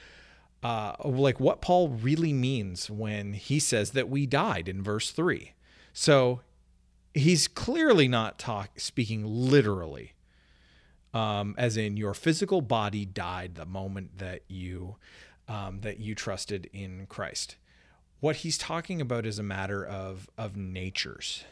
uh, 0.63 0.95
like 1.05 1.39
what 1.39 1.61
paul 1.61 1.89
really 1.89 2.33
means 2.33 2.91
when 2.91 3.33
he 3.33 3.59
says 3.59 3.93
that 3.93 4.09
we 4.09 4.27
died 4.27 4.69
in 4.69 4.83
verse 4.83 5.11
3 5.11 5.53
so 5.93 6.41
he's 7.15 7.49
clearly 7.49 8.09
not 8.09 8.39
talk 8.39 8.79
speaking 8.79 9.25
literally 9.25 10.13
um, 11.17 11.55
as 11.57 11.79
in 11.79 11.97
your 11.97 12.13
physical 12.13 12.61
body 12.61 13.07
died 13.07 13.55
the 13.55 13.65
moment 13.65 14.19
that 14.19 14.43
you 14.49 14.97
um, 15.49 15.81
that 15.81 15.99
you 15.99 16.15
trusted 16.15 16.69
in 16.73 17.07
Christ. 17.07 17.57
What 18.21 18.37
he's 18.37 18.59
talking 18.59 19.01
about 19.01 19.25
is 19.25 19.39
a 19.39 19.43
matter 19.43 19.85
of 19.85 20.29
of 20.37 20.57
natures. 20.57 21.45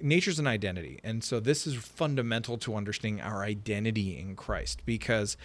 Nature's 0.00 0.38
an 0.38 0.46
identity, 0.46 1.00
and 1.02 1.24
so 1.24 1.40
this 1.40 1.66
is 1.66 1.74
fundamental 1.74 2.56
to 2.58 2.76
understanding 2.76 3.20
our 3.20 3.42
identity 3.42 4.18
in 4.18 4.36
Christ 4.36 4.82
because 4.86 5.36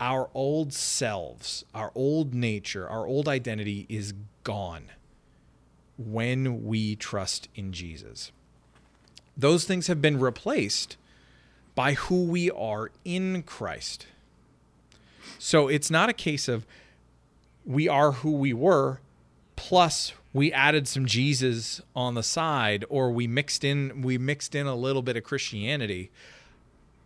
our 0.00 0.30
old 0.34 0.72
selves, 0.72 1.64
our 1.74 1.92
old 1.94 2.34
nature, 2.34 2.88
our 2.88 3.06
old 3.06 3.28
identity 3.28 3.86
is 3.88 4.14
gone 4.44 4.84
when 5.98 6.64
we 6.64 6.96
trust 6.96 7.48
in 7.54 7.72
Jesus. 7.72 8.32
Those 9.36 9.64
things 9.64 9.86
have 9.86 10.00
been 10.00 10.18
replaced 10.18 10.96
by 11.74 11.94
who 11.94 12.24
we 12.24 12.50
are 12.50 12.90
in 13.04 13.42
Christ. 13.42 14.06
So 15.38 15.68
it's 15.68 15.90
not 15.90 16.08
a 16.08 16.14
case 16.14 16.48
of 16.48 16.66
we 17.64 17.88
are 17.88 18.12
who 18.12 18.32
we 18.32 18.52
were, 18.52 19.00
plus 19.56 20.12
we 20.32 20.52
added 20.52 20.88
some 20.88 21.06
Jesus 21.06 21.82
on 21.94 22.14
the 22.14 22.22
side, 22.22 22.84
or 22.88 23.10
we 23.10 23.26
mixed 23.26 23.64
in 23.64 24.02
we 24.02 24.18
mixed 24.18 24.54
in 24.54 24.66
a 24.66 24.74
little 24.74 25.02
bit 25.02 25.16
of 25.16 25.24
Christianity. 25.24 26.10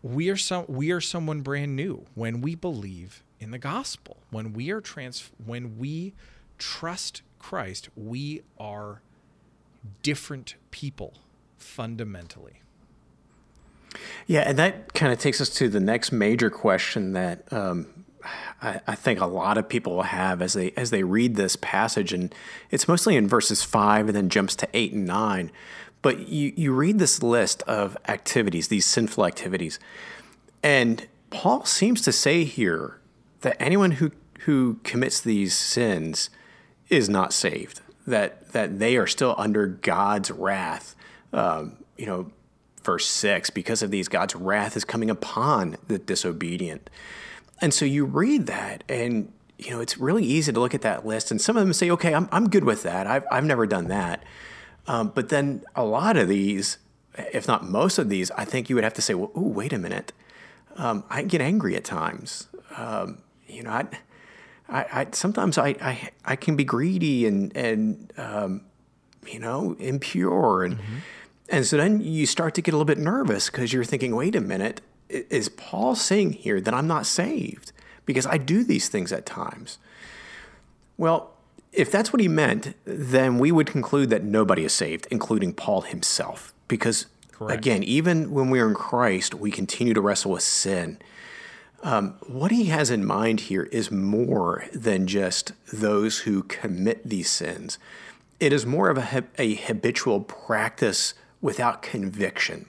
We 0.03 0.29
are 0.31 0.37
some 0.37 0.65
we 0.69 0.93
are 0.93 1.01
someone 1.01 1.41
brand 1.41 1.75
new 1.75 2.07
when 2.15 2.41
we 2.41 2.55
believe 2.55 3.23
in 3.41 3.51
the 3.51 3.59
gospel. 3.59 4.19
When 4.31 4.53
we 4.53 4.71
are 4.71 4.81
trans 4.81 5.31
when 5.45 5.79
we 5.79 6.15
trust 6.59 7.23
Christ, 7.39 7.89
we 7.97 8.43
are 8.59 9.01
different 10.03 10.55
people 10.71 11.15
fundamentally. 11.59 12.61
Yeah, 14.27 14.41
and 14.41 14.59
that 14.59 14.93
kind 14.95 15.13
of 15.13 15.19
takes 15.19 15.41
us 15.41 15.49
to 15.51 15.69
the 15.69 15.81
next 15.81 16.13
major 16.13 16.51
question 16.51 17.13
that 17.13 17.51
um, 17.53 17.96
I, 18.63 18.81
I, 18.87 18.95
think 18.95 19.21
a 19.21 19.27
lot 19.27 19.59
of 19.59 19.69
people 19.69 19.97
will 19.97 20.03
have 20.03 20.43
as 20.43 20.55
they 20.55 20.73
as 20.73 20.91
they 20.91 21.03
read 21.03 21.37
this 21.37 21.57
passage, 21.57 22.13
and 22.13 22.35
it's 22.71 22.89
mostly 22.89 23.17
in 23.17 23.29
verses 23.29 23.63
five 23.63 24.07
and 24.07 24.17
then 24.17 24.29
jumps 24.29 24.55
to 24.57 24.69
eight 24.75 24.93
and 24.93 25.07
nine. 25.07 25.51
But 26.03 26.29
you 26.29 26.53
you 26.57 26.73
read 26.73 26.99
this 26.99 27.23
list 27.23 27.63
of 27.63 27.97
activities, 28.09 28.69
these 28.69 28.87
sinful 28.87 29.27
activities, 29.27 29.79
and 30.63 31.07
Paul 31.31 31.65
seems 31.65 32.03
to 32.03 32.13
say 32.13 32.45
here 32.45 33.01
that 33.41 33.61
anyone 33.61 33.93
who 33.93 34.13
who 34.41 34.79
commits 34.85 35.21
these 35.21 35.55
sins 35.55 36.31
is 36.89 37.09
not 37.09 37.33
saved. 37.33 37.81
That 38.07 38.53
that 38.53 38.79
they 38.79 38.97
are 38.97 39.07
still 39.07 39.35
under 39.39 39.67
God's 39.67 40.31
wrath. 40.31 40.95
Um, 41.33 41.77
you 41.99 42.07
know, 42.07 42.31
verse 42.87 43.07
6 43.07 43.51
because 43.51 43.83
of 43.83 43.91
these 43.91 44.07
god's 44.07 44.37
wrath 44.37 44.77
is 44.77 44.85
coming 44.85 45.11
upon 45.11 45.77
the 45.89 45.99
disobedient 45.99 46.89
and 47.61 47.73
so 47.73 47.85
you 47.85 48.05
read 48.05 48.47
that 48.47 48.85
and 48.89 49.33
you 49.59 49.71
know 49.71 49.81
it's 49.81 49.99
really 49.99 50.25
easy 50.25 50.53
to 50.53 50.61
look 50.61 50.75
at 50.75 50.83
that 50.83 51.07
list 51.07 51.31
and 51.31 51.41
some 51.41 51.57
of 51.57 51.65
them 51.65 51.73
say 51.73 51.91
okay 51.91 52.15
i'm, 52.15 52.29
I'm 52.33 52.49
good 52.49 52.65
with 52.65 52.83
that. 52.83 53.07
I've, 53.07 53.25
I've 53.31 53.45
never 53.45 53.67
done 53.67 53.89
that. 53.89 54.23
Um, 54.89 55.11
but 55.15 55.31
then 55.31 55.65
a 55.75 55.85
lot 55.85 56.17
of 56.17 56.29
these 56.29 56.79
if 57.33 57.49
not 57.49 57.65
most 57.65 57.99
of 57.99 58.09
these 58.09 58.31
i 58.33 58.45
think 58.45 58.69
you 58.69 58.75
would 58.77 58.85
have 58.85 58.95
to 58.95 59.03
say 59.03 59.15
well 59.15 59.31
ooh, 59.37 59.49
wait 59.49 59.73
a 59.73 59.79
minute. 59.79 60.13
Um, 60.77 61.05
i 61.09 61.23
get 61.23 61.41
angry 61.41 61.75
at 61.77 61.85
times. 61.85 62.49
Um, 62.77 63.19
you 63.47 63.63
know 63.63 63.71
I, 63.71 63.87
I, 64.69 64.87
I, 64.93 65.07
sometimes 65.13 65.59
I, 65.59 65.69
I 65.81 66.11
i 66.25 66.37
can 66.37 66.57
be 66.57 66.65
greedy 66.65 67.27
and 67.27 67.57
and 67.57 68.13
um, 68.17 68.63
you 69.27 69.39
know 69.39 69.77
impure 69.79 70.65
and 70.65 70.79
mm-hmm. 70.79 70.97
and 71.49 71.67
so 71.67 71.77
then 71.77 72.01
you 72.01 72.27
start 72.27 72.55
to 72.55 72.63
get 72.63 72.75
a 72.75 72.77
little 72.77 72.85
bit 72.85 72.99
nervous 72.99 73.49
because 73.51 73.73
you're 73.73 73.85
thinking, 73.85 74.15
wait 74.15 74.35
a 74.37 74.41
minute, 74.41 74.81
is 75.09 75.49
Paul 75.49 75.95
saying 75.95 76.33
here 76.33 76.61
that 76.61 76.75
I'm 76.75 76.87
not 76.87 77.07
saved? 77.07 77.73
Because 78.05 78.27
I 78.27 78.39
do 78.39 78.63
these 78.65 78.89
things 78.89 79.13
at 79.13 79.27
times. 79.27 79.79
Well, 80.97 81.33
if 81.73 81.91
that's 81.91 82.13
what 82.13 82.21
he 82.21 82.29
meant, 82.29 82.75
then 82.85 83.39
we 83.39 83.53
would 83.53 83.67
conclude 83.67 84.11
that 84.11 84.25
nobody 84.25 84.65
is 84.65 84.73
saved, 84.73 85.07
including 85.11 85.53
Paul 85.53 85.83
himself. 85.83 86.55
Because 86.69 87.07
Correct. 87.33 87.59
again, 87.59 87.83
even 87.83 88.31
when 88.31 88.51
we're 88.51 88.69
in 88.69 88.75
Christ, 88.75 89.35
we 89.35 89.51
continue 89.51 89.93
to 89.93 90.01
wrestle 90.01 90.33
with 90.33 90.43
sin. 90.43 90.99
Um, 91.83 92.15
what 92.27 92.51
he 92.51 92.65
has 92.67 92.91
in 92.91 93.05
mind 93.05 93.41
here 93.41 93.65
is 93.65 93.91
more 93.91 94.65
than 94.73 95.07
just 95.07 95.53
those 95.73 96.21
who 96.21 96.43
commit 96.45 97.07
these 97.09 97.31
sins. 97.31 97.79
It 98.41 98.53
is 98.53 98.65
more 98.65 98.89
of 98.89 98.99
a, 98.99 99.25
a 99.39 99.55
habitual 99.55 100.21
practice 100.21 101.15
without 101.41 101.83
conviction. 101.83 102.67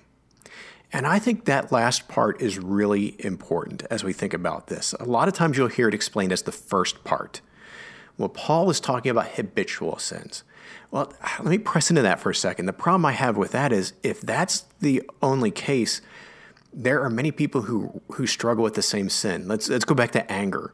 And 0.93 1.05
I 1.05 1.19
think 1.19 1.45
that 1.45 1.71
last 1.71 2.07
part 2.07 2.41
is 2.41 2.57
really 2.57 3.15
important 3.19 3.83
as 3.89 4.03
we 4.03 4.13
think 4.13 4.33
about 4.33 4.67
this. 4.67 4.93
A 4.99 5.05
lot 5.05 5.27
of 5.27 5.33
times 5.33 5.57
you'll 5.57 5.67
hear 5.67 5.89
it 5.89 5.93
explained 5.93 6.31
as 6.31 6.43
the 6.43 6.51
first 6.51 7.03
part. 7.03 7.41
Well, 8.17 8.29
Paul 8.29 8.69
is 8.69 8.79
talking 8.79 9.11
about 9.11 9.29
habitual 9.29 9.97
sins. 9.99 10.43
Well, 10.89 11.13
let 11.39 11.49
me 11.49 11.57
press 11.57 11.89
into 11.89 12.01
that 12.01 12.19
for 12.19 12.29
a 12.29 12.35
second. 12.35 12.65
The 12.65 12.73
problem 12.73 13.05
I 13.05 13.11
have 13.11 13.37
with 13.37 13.51
that 13.51 13.73
is 13.73 13.93
if 14.01 14.21
that's 14.21 14.65
the 14.79 15.03
only 15.21 15.51
case, 15.51 16.01
there 16.73 17.01
are 17.03 17.09
many 17.09 17.31
people 17.31 17.63
who, 17.63 18.01
who 18.13 18.25
struggle 18.25 18.63
with 18.63 18.75
the 18.75 18.81
same 18.81 19.09
sin. 19.09 19.47
Let's, 19.47 19.69
let's 19.69 19.85
go 19.85 19.93
back 19.93 20.11
to 20.11 20.31
anger. 20.31 20.73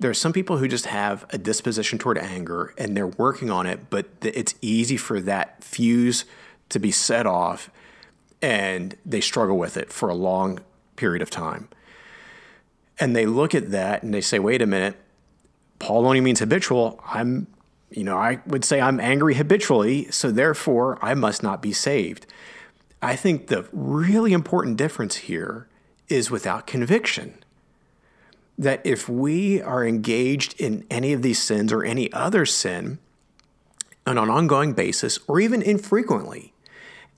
There 0.00 0.10
are 0.10 0.14
some 0.14 0.32
people 0.32 0.56
who 0.56 0.66
just 0.66 0.86
have 0.86 1.26
a 1.30 1.38
disposition 1.38 1.98
toward 1.98 2.18
anger 2.18 2.74
and 2.78 2.96
they're 2.96 3.06
working 3.06 3.50
on 3.50 3.66
it, 3.66 3.90
but 3.90 4.06
it's 4.22 4.54
easy 4.62 4.96
for 4.96 5.20
that 5.20 5.62
fuse 5.62 6.24
to 6.70 6.80
be 6.80 6.90
set 6.90 7.26
off 7.26 7.70
and 8.42 8.96
they 9.06 9.20
struggle 9.20 9.56
with 9.56 9.76
it 9.76 9.92
for 9.92 10.08
a 10.08 10.14
long 10.14 10.58
period 10.96 11.22
of 11.22 11.30
time. 11.30 11.68
And 12.98 13.16
they 13.16 13.24
look 13.24 13.54
at 13.54 13.70
that 13.70 14.02
and 14.02 14.12
they 14.12 14.20
say, 14.20 14.38
wait 14.38 14.60
a 14.60 14.66
minute, 14.66 14.96
Paul 15.78 16.06
only 16.06 16.20
means 16.20 16.40
habitual. 16.40 17.00
I'm, 17.06 17.46
you 17.90 18.04
know, 18.04 18.16
I 18.16 18.40
would 18.46 18.64
say 18.64 18.80
I'm 18.80 19.00
angry 19.00 19.34
habitually, 19.34 20.10
so 20.10 20.30
therefore 20.30 20.98
I 21.00 21.14
must 21.14 21.42
not 21.42 21.62
be 21.62 21.72
saved. 21.72 22.26
I 23.00 23.16
think 23.16 23.46
the 23.46 23.66
really 23.72 24.32
important 24.32 24.76
difference 24.76 25.16
here 25.16 25.68
is 26.08 26.30
without 26.30 26.66
conviction. 26.66 27.34
That 28.58 28.80
if 28.84 29.08
we 29.08 29.60
are 29.62 29.84
engaged 29.84 30.60
in 30.60 30.84
any 30.90 31.12
of 31.12 31.22
these 31.22 31.40
sins 31.40 31.72
or 31.72 31.82
any 31.82 32.12
other 32.12 32.44
sin 32.46 32.98
on 34.06 34.18
an 34.18 34.30
ongoing 34.30 34.72
basis 34.74 35.18
or 35.26 35.40
even 35.40 35.62
infrequently, 35.62 36.51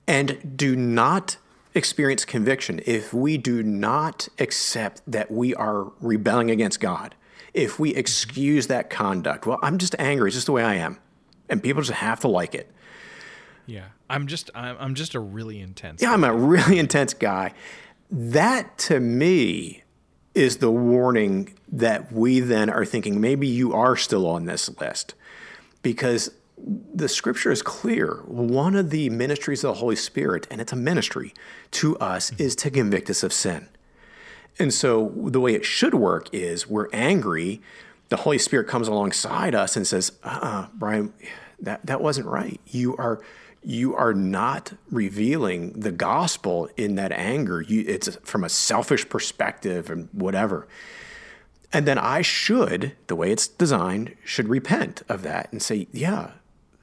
and 0.07 0.57
do 0.57 0.75
not 0.75 1.37
experience 1.73 2.23
conviction 2.25 2.79
if 2.85 3.13
we 3.13 3.37
do 3.37 3.61
not 3.61 4.27
accept 4.39 5.01
that 5.05 5.29
we 5.29 5.53
are 5.55 5.91
rebelling 5.99 6.49
against 6.49 6.79
God. 6.79 7.15
If 7.53 7.79
we 7.79 7.93
excuse 7.95 8.67
that 8.67 8.89
conduct, 8.89 9.45
well, 9.45 9.59
I'm 9.61 9.77
just 9.77 9.95
angry. 9.99 10.29
It's 10.29 10.35
just 10.35 10.45
the 10.45 10.51
way 10.51 10.63
I 10.63 10.75
am. 10.75 10.99
And 11.49 11.61
people 11.61 11.81
just 11.81 11.99
have 11.99 12.19
to 12.21 12.27
like 12.27 12.55
it. 12.55 12.71
Yeah. 13.65 13.85
I'm 14.09 14.27
just 14.27 14.51
I'm, 14.53 14.77
I'm 14.79 14.95
just 14.95 15.15
a 15.15 15.19
really 15.19 15.59
intense 15.59 16.01
Yeah, 16.01 16.09
guy. 16.09 16.13
I'm 16.13 16.23
a 16.23 16.33
really 16.33 16.79
intense 16.85 17.13
guy. 17.13 17.53
That 18.11 18.77
to 18.79 18.99
me 18.99 19.83
is 20.33 20.57
the 20.57 20.71
warning 20.71 21.57
that 21.71 22.11
we 22.11 22.39
then 22.39 22.69
are 22.69 22.85
thinking 22.85 23.19
maybe 23.19 23.47
you 23.47 23.73
are 23.73 23.95
still 23.95 24.27
on 24.27 24.45
this 24.45 24.69
list. 24.79 25.15
Because 25.81 26.31
the 26.57 27.09
scripture 27.09 27.51
is 27.51 27.61
clear. 27.61 28.23
One 28.25 28.75
of 28.75 28.89
the 28.89 29.09
ministries 29.09 29.63
of 29.63 29.75
the 29.75 29.79
Holy 29.79 29.95
Spirit, 29.95 30.47
and 30.49 30.61
it's 30.61 30.71
a 30.71 30.77
ministry 30.77 31.33
to 31.71 31.97
us, 31.97 32.31
is 32.37 32.55
to 32.57 32.71
convict 32.71 33.09
us 33.09 33.23
of 33.23 33.33
sin. 33.33 33.67
And 34.57 34.73
so 34.73 35.11
the 35.15 35.41
way 35.41 35.53
it 35.53 35.65
should 35.65 35.93
work 35.93 36.33
is 36.33 36.67
we're 36.67 36.89
angry. 36.93 37.61
The 38.09 38.17
Holy 38.17 38.37
Spirit 38.37 38.67
comes 38.67 38.87
alongside 38.87 39.53
us 39.53 39.75
and 39.75 39.85
says, 39.85 40.13
uh 40.23 40.39
uh 40.41 40.67
Brian, 40.73 41.13
that, 41.59 41.85
that 41.85 42.01
wasn't 42.01 42.27
right. 42.27 42.59
You 42.65 42.95
are 42.97 43.21
you 43.61 43.95
are 43.95 44.13
not 44.13 44.73
revealing 44.91 45.73
the 45.73 45.91
gospel 45.91 46.69
in 46.77 46.95
that 46.95 47.11
anger. 47.11 47.61
You, 47.61 47.83
it's 47.87 48.15
from 48.17 48.43
a 48.43 48.49
selfish 48.49 49.09
perspective 49.09 49.89
and 49.89 50.07
whatever. 50.11 50.67
And 51.73 51.87
then 51.87 51.97
I 51.97 52.21
should, 52.21 52.93
the 53.07 53.15
way 53.15 53.31
it's 53.31 53.47
designed, 53.47 54.15
should 54.23 54.47
repent 54.47 55.01
of 55.09 55.23
that 55.23 55.51
and 55.51 55.63
say, 55.63 55.87
yeah, 55.91 56.33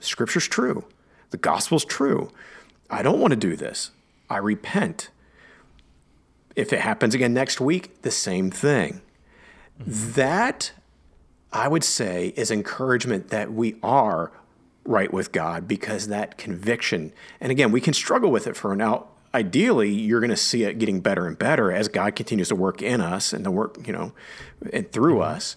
scripture's 0.02 0.48
true. 0.48 0.84
The 1.30 1.36
gospel's 1.38 1.84
true. 1.84 2.30
I 2.90 3.02
don't 3.02 3.20
want 3.20 3.32
to 3.32 3.36
do 3.36 3.56
this. 3.56 3.90
I 4.28 4.36
repent. 4.38 5.10
If 6.54 6.72
it 6.72 6.80
happens 6.80 7.14
again 7.14 7.32
next 7.32 7.60
week, 7.60 8.02
the 8.02 8.10
same 8.10 8.50
thing. 8.50 9.00
Mm-hmm. 9.80 10.12
That, 10.12 10.72
I 11.52 11.68
would 11.68 11.84
say, 11.84 12.34
is 12.36 12.50
encouragement 12.50 13.28
that 13.28 13.52
we 13.52 13.76
are 13.82 14.30
right 14.84 15.12
with 15.12 15.32
God 15.32 15.66
because 15.66 16.08
that 16.08 16.36
conviction, 16.36 17.12
and 17.40 17.50
again, 17.50 17.72
we 17.72 17.80
can 17.80 17.94
struggle 17.94 18.30
with 18.30 18.46
it 18.46 18.56
for 18.56 18.76
now. 18.76 19.06
Ideally, 19.34 19.90
you're 19.90 20.20
going 20.20 20.30
to 20.30 20.36
see 20.36 20.64
it 20.64 20.78
getting 20.78 21.00
better 21.00 21.26
and 21.26 21.38
better 21.38 21.72
as 21.72 21.88
God 21.88 22.14
continues 22.14 22.48
to 22.48 22.54
work 22.54 22.82
in 22.82 23.00
us 23.00 23.32
and 23.32 23.44
to 23.44 23.50
work, 23.50 23.86
you 23.86 23.92
know, 23.92 24.12
and 24.72 24.90
through 24.92 25.14
mm-hmm. 25.14 25.34
us. 25.34 25.56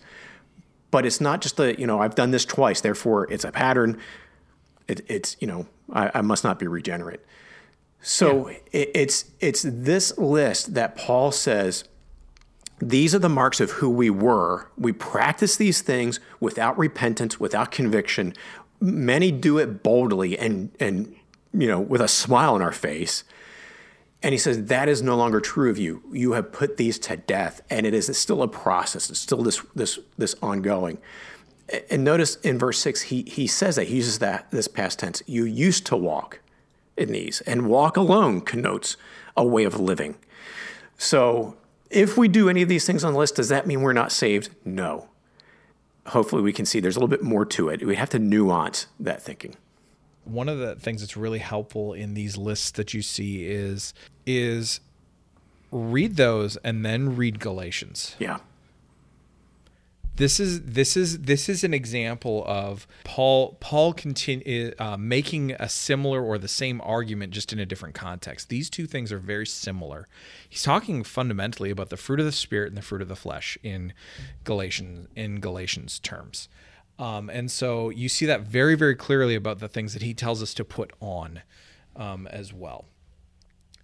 But 0.92 1.06
it's 1.06 1.20
not 1.20 1.42
just 1.42 1.60
a, 1.60 1.78
you 1.78 1.86
know, 1.86 2.00
I've 2.00 2.16
done 2.16 2.32
this 2.32 2.46
twice, 2.46 2.80
therefore 2.80 3.30
it's 3.30 3.44
a 3.44 3.52
pattern. 3.52 4.00
It, 4.88 5.02
it's, 5.08 5.36
you 5.40 5.48
know, 5.48 5.68
I, 5.92 6.12
I, 6.16 6.22
must 6.22 6.44
not 6.44 6.60
be 6.60 6.68
regenerate. 6.68 7.22
So 8.02 8.50
yeah. 8.50 8.58
it, 8.72 8.92
it's 8.94 9.26
it's 9.40 9.64
this 9.68 10.16
list 10.18 10.76
that 10.76 10.96
Paul 10.96 11.32
says 11.32 11.86
these 12.80 13.16
are 13.16 13.20
the 13.20 13.30
marks 13.30 13.60
of 13.60 13.72
who 13.72 13.90
we 13.90 14.10
were. 14.10 14.70
We 14.78 14.92
practice 14.92 15.56
these 15.56 15.82
things 15.82 16.20
without 16.40 16.78
repentance, 16.78 17.40
without 17.40 17.72
conviction. 17.72 18.34
Many 18.80 19.32
do 19.32 19.58
it 19.58 19.82
boldly 19.82 20.38
and 20.38 20.72
and 20.80 21.16
you 21.54 21.68
know 21.68 21.80
with 21.80 22.02
a 22.02 22.08
smile 22.08 22.54
on 22.54 22.62
our 22.62 22.72
face. 22.72 23.24
And 24.22 24.34
he 24.34 24.40
says 24.40 24.66
that 24.66 24.90
is 24.90 25.02
no 25.02 25.16
longer 25.16 25.40
true 25.40 25.70
of 25.70 25.78
you. 25.78 26.04
You 26.12 26.34
have 26.34 26.52
put 26.52 26.78
these 26.78 27.00
to 27.00 27.18
death, 27.18 27.62
and 27.70 27.86
it 27.86 27.94
is 27.94 28.16
still 28.18 28.42
a 28.42 28.48
process. 28.48 29.10
It's 29.10 29.20
still 29.20 29.42
this 29.42 29.62
this 29.74 30.00
this 30.18 30.36
ongoing. 30.42 31.00
And 31.90 32.04
notice 32.04 32.36
in 32.38 32.60
verse 32.60 32.78
six, 32.78 33.04
he 33.04 33.24
he 33.24 33.48
says 33.48 33.76
that 33.76 33.88
he 33.88 33.96
uses 33.96 34.20
that 34.20 34.52
this 34.52 34.68
past 34.68 35.00
tense. 35.00 35.24
You 35.26 35.46
used 35.46 35.86
to 35.88 35.96
walk 35.96 36.40
in 36.96 37.12
these, 37.12 37.42
and 37.42 37.68
walk 37.68 37.98
alone 37.98 38.42
connotes 38.42 38.98
a 39.36 39.44
way 39.44 39.64
of 39.64 39.80
living. 39.80 40.16
So 40.98 41.58
if 41.90 42.18
we 42.18 42.28
do 42.28 42.50
any 42.50 42.62
of 42.62 42.70
these 42.70 42.86
things 42.86 43.04
on 43.04 43.14
the 43.14 43.20
list, 43.20 43.36
does 43.36 43.50
that 43.50 43.68
mean 43.68 43.82
we're 43.82 43.94
not 43.94 44.12
saved? 44.12 44.50
No. 44.64 45.10
Hopefully, 46.08 46.44
we 46.44 46.54
can 46.54 46.66
see 46.66 46.80
there's 46.80 46.96
a 46.96 47.00
little 47.00 47.08
bit 47.08 47.24
more 47.24 47.46
to 47.46 47.70
it. 47.70 47.86
We 47.86 47.96
have 47.96 48.12
to 48.12 48.20
nuance 48.20 48.86
that 49.00 49.22
thinking. 49.24 49.56
One 50.24 50.48
of 50.48 50.60
the 50.60 50.76
things 50.76 51.02
that's 51.02 51.18
really 51.18 51.40
helpful 51.40 51.94
in 51.94 52.14
these 52.14 52.38
lists 52.38 52.72
that 52.72 52.94
you 52.94 53.02
see 53.02 53.46
is 53.46 53.94
is 54.26 54.82
read 55.72 56.16
those 56.16 56.58
and 56.58 56.86
then 56.86 57.16
read 57.16 57.40
Galatians. 57.40 58.16
Yeah 58.20 58.38
this 60.18 60.40
is 60.40 60.62
this 60.62 60.96
is 60.96 61.20
this 61.20 61.50
is 61.50 61.64
an 61.64 61.74
example 61.74 62.44
of 62.48 62.88
Paul 63.04 63.58
Paul 63.60 63.94
continue 63.94 64.74
uh, 64.80 64.96
making 64.98 65.52
a 65.60 65.68
similar 65.68 66.24
or 66.24 66.38
the 66.38 66.48
same 66.48 66.80
argument 66.82 67.34
just 67.34 67.52
in 67.52 67.60
a 67.60 67.66
different 67.66 67.96
context. 67.96 68.50
These 68.50 68.70
two 68.70 68.88
things 68.88 69.12
are 69.12 69.20
very 69.20 69.46
similar. 69.46 70.08
He's 70.48 70.64
talking 70.64 71.04
fundamentally 71.04 71.70
about 71.70 71.90
the 71.90 71.98
fruit 71.98 72.20
of 72.20 72.26
the 72.26 72.32
spirit 72.32 72.70
and 72.70 72.78
the 72.78 72.82
fruit 72.82 73.02
of 73.02 73.10
the 73.10 73.16
flesh 73.16 73.58
in 73.62 73.94
Galatians 74.44 75.10
in 75.16 75.40
Galatians 75.40 76.00
terms. 76.00 76.48
Um, 76.98 77.30
and 77.30 77.52
so 77.52 77.90
you 77.90 78.08
see 78.08 78.26
that 78.26 78.42
very 78.42 78.76
very 78.76 78.96
clearly 78.96 79.36
about 79.36 79.60
the 79.60 79.68
things 79.68 79.94
that 79.94 80.02
he 80.02 80.14
tells 80.14 80.42
us 80.42 80.54
to 80.54 80.64
put 80.64 80.94
on 81.02 81.42
um, 81.96 82.26
as 82.28 82.54
well. 82.54 82.86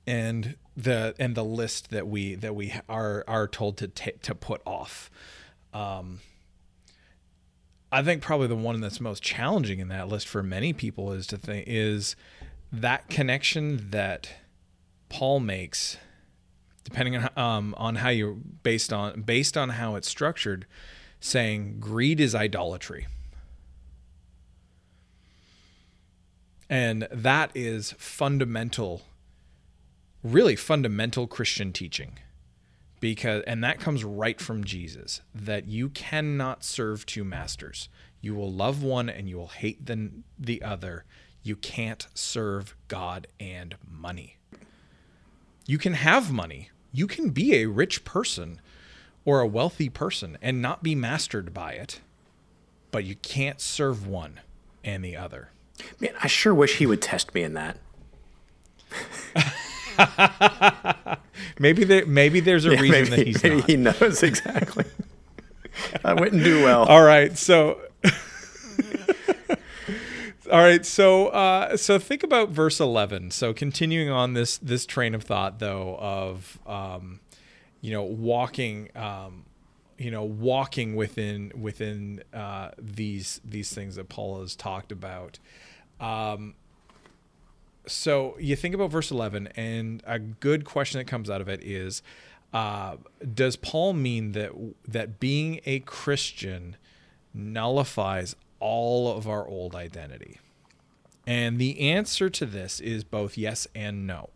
And 0.07 0.55
the 0.77 1.13
and 1.19 1.35
the 1.35 1.43
list 1.43 1.89
that 1.89 2.07
we 2.07 2.35
that 2.35 2.55
we 2.55 2.73
are 2.87 3.25
are 3.27 3.47
told 3.47 3.77
to 3.77 3.89
t- 3.89 4.13
to 4.21 4.33
put 4.33 4.61
off. 4.65 5.11
Um, 5.73 6.19
I 7.91 8.01
think 8.03 8.21
probably 8.21 8.47
the 8.47 8.55
one 8.55 8.79
that's 8.79 9.01
most 9.01 9.21
challenging 9.21 9.79
in 9.79 9.89
that 9.89 10.07
list 10.07 10.27
for 10.27 10.41
many 10.41 10.71
people 10.71 11.11
is 11.11 11.27
to 11.27 11.37
think 11.37 11.65
is 11.67 12.15
that 12.71 13.09
connection 13.09 13.89
that 13.91 14.29
Paul 15.09 15.41
makes, 15.41 15.97
depending 16.85 17.17
on 17.17 17.29
um, 17.35 17.75
on 17.77 17.95
how 17.95 18.09
you 18.09 18.41
based 18.63 18.93
on 18.93 19.23
based 19.23 19.57
on 19.57 19.69
how 19.69 19.95
it's 19.95 20.09
structured, 20.09 20.65
saying 21.19 21.77
greed 21.81 22.21
is 22.21 22.33
idolatry. 22.33 23.07
And 26.69 27.05
that 27.11 27.51
is 27.53 27.93
fundamental, 27.97 29.01
really 30.23 30.55
fundamental 30.55 31.27
Christian 31.27 31.73
teaching 31.73 32.19
because 33.01 33.43
and 33.47 33.61
that 33.63 33.79
comes 33.79 34.05
right 34.05 34.39
from 34.39 34.63
Jesus 34.63 35.21
that 35.35 35.67
you 35.67 35.89
cannot 35.89 36.63
serve 36.63 37.05
two 37.05 37.25
masters. 37.25 37.89
You 38.21 38.35
will 38.35 38.51
love 38.51 38.81
one 38.81 39.09
and 39.09 39.27
you 39.27 39.35
will 39.37 39.47
hate 39.47 39.85
the, 39.85 40.11
the 40.39 40.61
other. 40.61 41.03
You 41.43 41.55
can't 41.57 42.07
serve 42.13 42.75
God 42.87 43.27
and 43.39 43.75
money. 43.85 44.37
You 45.65 45.79
can 45.79 45.95
have 45.95 46.31
money. 46.31 46.69
You 46.93 47.07
can 47.07 47.31
be 47.31 47.55
a 47.55 47.65
rich 47.65 48.05
person 48.05 48.61
or 49.25 49.41
a 49.41 49.47
wealthy 49.47 49.89
person 49.89 50.37
and 50.41 50.61
not 50.61 50.83
be 50.83 50.93
mastered 50.93 51.53
by 51.53 51.73
it. 51.73 51.99
But 52.91 53.05
you 53.05 53.15
can't 53.15 53.59
serve 53.59 54.05
one 54.05 54.41
and 54.83 55.03
the 55.03 55.17
other. 55.17 55.49
Man, 55.99 56.13
I 56.21 56.27
sure 56.27 56.53
wish 56.53 56.77
he 56.77 56.85
would 56.85 57.01
test 57.01 57.33
me 57.33 57.41
in 57.41 57.53
that. 57.55 57.77
maybe 61.59 61.83
there, 61.83 62.05
maybe 62.05 62.39
there's 62.39 62.65
a 62.65 62.73
yeah, 62.73 62.81
reason 62.81 63.09
maybe, 63.09 63.15
that 63.15 63.27
he's 63.27 63.43
maybe 63.43 63.55
not. 63.57 63.69
he 63.69 63.77
knows 63.77 64.23
exactly. 64.23 64.85
I 66.03 66.13
wouldn't 66.13 66.43
do 66.43 66.63
well. 66.63 66.83
All 66.85 67.03
right, 67.03 67.37
so. 67.37 67.81
All 70.51 70.59
right, 70.59 70.85
so 70.85 71.27
uh, 71.27 71.77
so 71.77 71.97
think 71.97 72.23
about 72.23 72.49
verse 72.49 72.81
eleven. 72.81 73.31
So 73.31 73.53
continuing 73.53 74.09
on 74.09 74.33
this 74.33 74.57
this 74.57 74.85
train 74.85 75.15
of 75.15 75.23
thought, 75.23 75.59
though, 75.59 75.95
of 75.97 76.59
um, 76.67 77.21
you 77.79 77.91
know 77.91 78.03
walking, 78.03 78.89
um, 78.93 79.45
you 79.97 80.11
know 80.11 80.23
walking 80.23 80.97
within 80.97 81.53
within 81.55 82.21
uh, 82.33 82.71
these 82.77 83.39
these 83.45 83.73
things 83.73 83.95
that 83.95 84.09
Paul 84.09 84.41
has 84.41 84.53
talked 84.55 84.91
about. 84.91 85.39
Um, 86.01 86.55
so 87.87 88.35
you 88.39 88.55
think 88.55 88.75
about 88.75 88.91
verse 88.91 89.11
11 89.11 89.47
and 89.55 90.03
a 90.05 90.19
good 90.19 90.65
question 90.65 90.99
that 90.99 91.05
comes 91.05 91.29
out 91.29 91.41
of 91.41 91.49
it 91.49 91.63
is 91.63 92.01
uh, 92.53 92.97
does 93.33 93.55
paul 93.55 93.93
mean 93.93 94.33
that 94.33 94.51
that 94.87 95.19
being 95.19 95.59
a 95.65 95.79
christian 95.79 96.75
nullifies 97.33 98.35
all 98.59 99.11
of 99.11 99.27
our 99.27 99.45
old 99.47 99.75
identity? 99.75 100.39
And 101.27 101.59
the 101.59 101.79
answer 101.81 102.29
to 102.29 102.45
this 102.45 102.79
is 102.79 103.03
both 103.03 103.37
yes 103.37 103.67
and 103.75 104.07
no. 104.07 104.29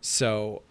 So 0.00 0.62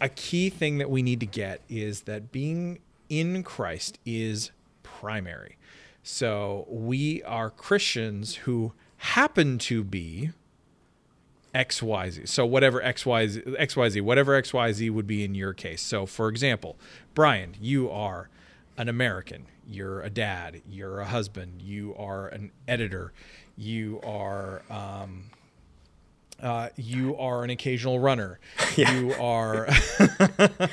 a 0.00 0.08
key 0.08 0.50
thing 0.50 0.78
that 0.78 0.90
we 0.90 1.02
need 1.02 1.20
to 1.20 1.26
get 1.26 1.60
is 1.68 2.02
that 2.02 2.32
being 2.32 2.80
in 3.08 3.42
christ 3.42 3.98
is 4.04 4.50
primary. 4.82 5.56
So 6.02 6.66
we 6.68 7.22
are 7.22 7.50
christians 7.50 8.36
who 8.36 8.72
happen 8.98 9.58
to 9.58 9.84
be 9.84 10.30
XYZ. 11.54 12.28
So 12.28 12.44
whatever 12.44 12.80
XYZ, 12.80 13.58
XYZ, 13.58 14.02
whatever 14.02 14.40
XYZ 14.40 14.90
would 14.90 15.06
be 15.06 15.24
in 15.24 15.34
your 15.34 15.52
case. 15.52 15.82
So 15.82 16.06
for 16.06 16.28
example, 16.28 16.76
Brian, 17.14 17.54
you 17.60 17.90
are 17.90 18.28
an 18.76 18.88
American, 18.88 19.46
you're 19.66 20.00
a 20.02 20.10
dad, 20.10 20.62
you're 20.68 21.00
a 21.00 21.06
husband, 21.06 21.62
you 21.62 21.94
are 21.96 22.28
an 22.28 22.50
editor, 22.66 23.12
you 23.56 24.00
are 24.04 24.62
um, 24.68 25.30
uh, 26.42 26.68
you 26.76 27.16
are 27.16 27.44
an 27.44 27.50
occasional 27.50 27.98
runner. 27.98 28.38
Yeah. 28.76 28.92
You 28.92 29.14
are. 29.20 29.68
um, 29.68 29.76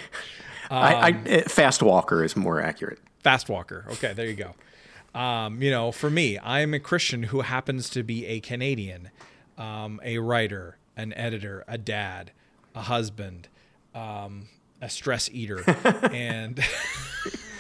I, 0.72 0.94
I, 0.94 1.10
um, 1.10 1.44
fast 1.44 1.84
walker 1.84 2.24
is 2.24 2.36
more 2.36 2.60
accurate. 2.60 2.98
Fast 3.20 3.48
walker. 3.48 3.86
Okay, 3.92 4.14
there 4.14 4.26
you 4.26 4.34
go. 4.34 5.20
Um, 5.20 5.62
you 5.62 5.70
know, 5.70 5.92
for 5.92 6.10
me, 6.10 6.40
I'm 6.40 6.74
a 6.74 6.80
Christian 6.80 7.24
who 7.24 7.42
happens 7.42 7.92
to 7.92 8.02
be 8.02 8.26
a 8.26 8.40
Canadian 8.40 9.12
um, 9.58 10.00
a 10.04 10.18
writer, 10.20 10.78
an 10.96 11.14
editor, 11.14 11.64
a 11.68 11.78
dad, 11.78 12.32
a 12.76 12.82
husband, 12.82 13.48
um, 13.94 14.48
a 14.82 14.90
stress 14.90 15.30
eater, 15.32 15.64
and 16.12 16.60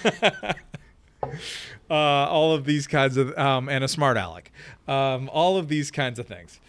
uh, 1.23 1.33
all 1.89 2.53
of 2.53 2.65
these 2.65 2.87
kinds 2.87 3.17
of, 3.17 3.37
um, 3.37 3.69
and 3.69 3.83
a 3.83 3.87
smart 3.87 4.17
aleck, 4.17 4.51
um, 4.87 5.29
all 5.29 5.57
of 5.57 5.67
these 5.67 5.91
kinds 5.91 6.19
of 6.19 6.27
things. 6.27 6.59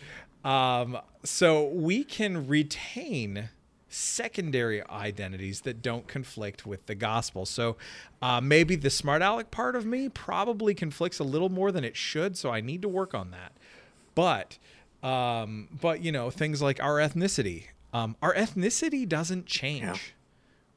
Um, 0.45 0.99
so 1.25 1.69
we 1.69 2.05
can 2.05 2.49
retain 2.49 3.49
secondary 3.89 4.87
identities 4.89 5.61
that 5.63 5.83
don't 5.83 6.09
conflict 6.09 6.67
with 6.67 6.87
the 6.87 6.95
gospel. 6.95 7.45
So 7.45 7.77
uh, 8.23 8.41
maybe 8.41 8.75
the 8.75 8.91
smart 8.91 9.23
aleck 9.23 9.51
part 9.51 9.77
of 9.77 9.85
me 9.85 10.09
probably 10.09 10.75
conflicts 10.75 11.19
a 11.19 11.25
little 11.25 11.51
more 11.51 11.71
than 11.71 11.85
it 11.85 11.97
should. 11.97 12.37
So 12.37 12.51
I 12.51 12.61
need 12.61 12.83
to 12.83 12.89
work 12.89 13.15
on 13.15 13.31
that. 13.31 13.53
But 14.15 14.59
Um, 15.03 15.69
but 15.81 16.01
you 16.03 16.13
know, 16.13 16.31
things 16.31 16.63
like 16.63 16.81
our 16.83 16.97
ethnicity. 16.99 17.65
Um, 17.93 18.17
our 18.23 18.35
ethnicity 18.35 19.07
doesn't 19.09 19.47
change 19.47 19.83
Yeah. 19.83 19.97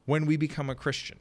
when 0.04 0.26
we 0.26 0.36
become 0.36 0.68
a 0.68 0.74
Christian. 0.74 1.18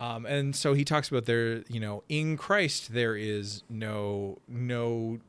Um, 0.00 0.26
and 0.26 0.54
so 0.54 0.74
he 0.74 0.84
talks 0.84 1.08
about 1.08 1.24
there, 1.24 1.62
you 1.68 1.80
know, 1.80 2.02
in 2.08 2.36
Christ 2.36 2.92
there 2.92 3.16
is 3.16 3.62
no 3.68 4.38
no 4.48 5.20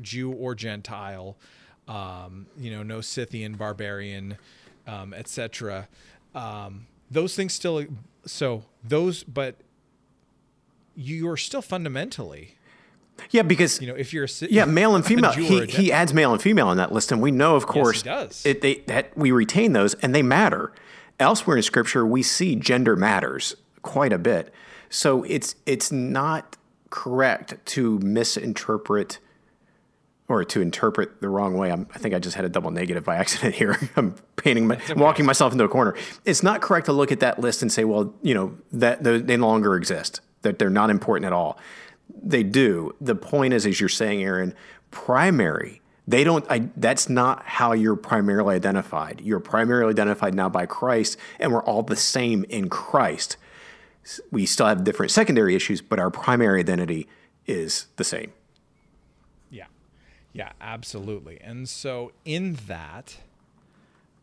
Jew 0.00 0.30
or 0.32 0.54
Gentile, 0.54 1.36
um, 1.88 2.46
you 2.58 2.70
know, 2.70 2.82
no 2.82 3.00
Scythian, 3.00 3.54
barbarian, 3.54 4.36
um, 4.86 5.14
etc. 5.14 5.88
Um, 6.34 6.86
those 7.10 7.34
things 7.34 7.52
still. 7.54 7.84
So 8.26 8.64
those, 8.84 9.24
but 9.24 9.56
you 10.94 11.28
are 11.30 11.36
still 11.36 11.62
fundamentally, 11.62 12.56
Yeah, 13.30 13.42
because 13.42 13.80
you 13.80 13.86
know, 13.86 13.94
if 13.94 14.12
you're 14.12 14.24
a 14.24 14.28
yeah, 14.50 14.64
male 14.64 14.94
and 14.94 15.04
female. 15.06 15.32
He, 15.32 15.66
he 15.66 15.92
adds 15.92 16.14
male 16.14 16.32
and 16.32 16.40
female 16.40 16.70
in 16.70 16.78
that 16.78 16.92
list, 16.92 17.12
and 17.12 17.20
we 17.20 17.30
know, 17.30 17.56
of 17.56 17.66
course, 17.66 18.02
does. 18.02 18.44
It, 18.44 18.60
they, 18.60 18.76
that 18.86 19.16
we 19.16 19.30
retain 19.30 19.72
those, 19.72 19.94
and 19.94 20.14
they 20.14 20.22
matter. 20.22 20.72
Elsewhere 21.20 21.56
in 21.56 21.62
Scripture, 21.62 22.06
we 22.06 22.22
see 22.22 22.54
gender 22.54 22.94
matters 22.94 23.56
quite 23.82 24.12
a 24.12 24.18
bit. 24.18 24.52
So 24.88 25.24
it's 25.24 25.56
it's 25.66 25.90
not 25.90 26.56
correct 26.90 27.54
to 27.66 27.98
misinterpret 27.98 29.18
or 30.28 30.44
to 30.44 30.60
interpret 30.60 31.20
the 31.20 31.28
wrong 31.28 31.56
way. 31.56 31.72
I'm, 31.72 31.86
I 31.94 31.98
think 31.98 32.14
I 32.14 32.18
just 32.18 32.36
had 32.36 32.44
a 32.44 32.48
double 32.48 32.70
negative 32.70 33.04
by 33.04 33.16
accident 33.22 33.54
here. 33.54 33.78
I'm 33.96 34.14
painting, 34.36 34.66
my, 34.66 34.78
walking 34.94 35.24
myself 35.24 35.52
into 35.52 35.64
a 35.64 35.68
corner. 35.68 35.94
It's 36.24 36.42
not 36.42 36.60
correct 36.60 36.86
to 36.86 36.92
look 36.92 37.10
at 37.10 37.20
that 37.20 37.40
list 37.40 37.62
and 37.62 37.72
say, 37.72 37.84
well, 37.84 38.14
you 38.22 38.34
know, 38.34 38.56
that 38.72 39.02
they 39.02 39.36
no 39.36 39.46
longer 39.46 39.74
exist, 39.74 40.20
that 40.42 40.58
they're 40.58 40.70
not 40.70 40.90
important 40.90 41.26
at 41.26 41.32
all. 41.32 41.58
They 42.10 42.42
do. 42.42 42.94
The 43.00 43.14
point 43.14 43.54
is, 43.54 43.66
as 43.66 43.80
you're 43.80 43.88
saying, 43.88 44.22
Aaron, 44.22 44.54
primary. 44.90 45.80
They 46.06 46.24
don't. 46.24 46.44
I, 46.50 46.70
that's 46.76 47.08
not 47.08 47.44
how 47.44 47.72
you're 47.72 47.96
primarily 47.96 48.54
identified. 48.54 49.20
You're 49.22 49.40
primarily 49.40 49.90
identified 49.90 50.34
now 50.34 50.48
by 50.48 50.64
Christ, 50.64 51.18
and 51.38 51.52
we're 51.52 51.62
all 51.62 51.82
the 51.82 51.96
same 51.96 52.44
in 52.48 52.70
Christ. 52.70 53.36
We 54.30 54.46
still 54.46 54.66
have 54.66 54.84
different 54.84 55.12
secondary 55.12 55.54
issues, 55.54 55.82
but 55.82 55.98
our 55.98 56.10
primary 56.10 56.60
identity 56.60 57.06
is 57.46 57.86
the 57.96 58.04
same. 58.04 58.32
Yeah. 59.50 59.66
Yeah, 60.32 60.52
absolutely. 60.60 61.40
And 61.40 61.68
so 61.68 62.12
in 62.24 62.58
that 62.68 63.16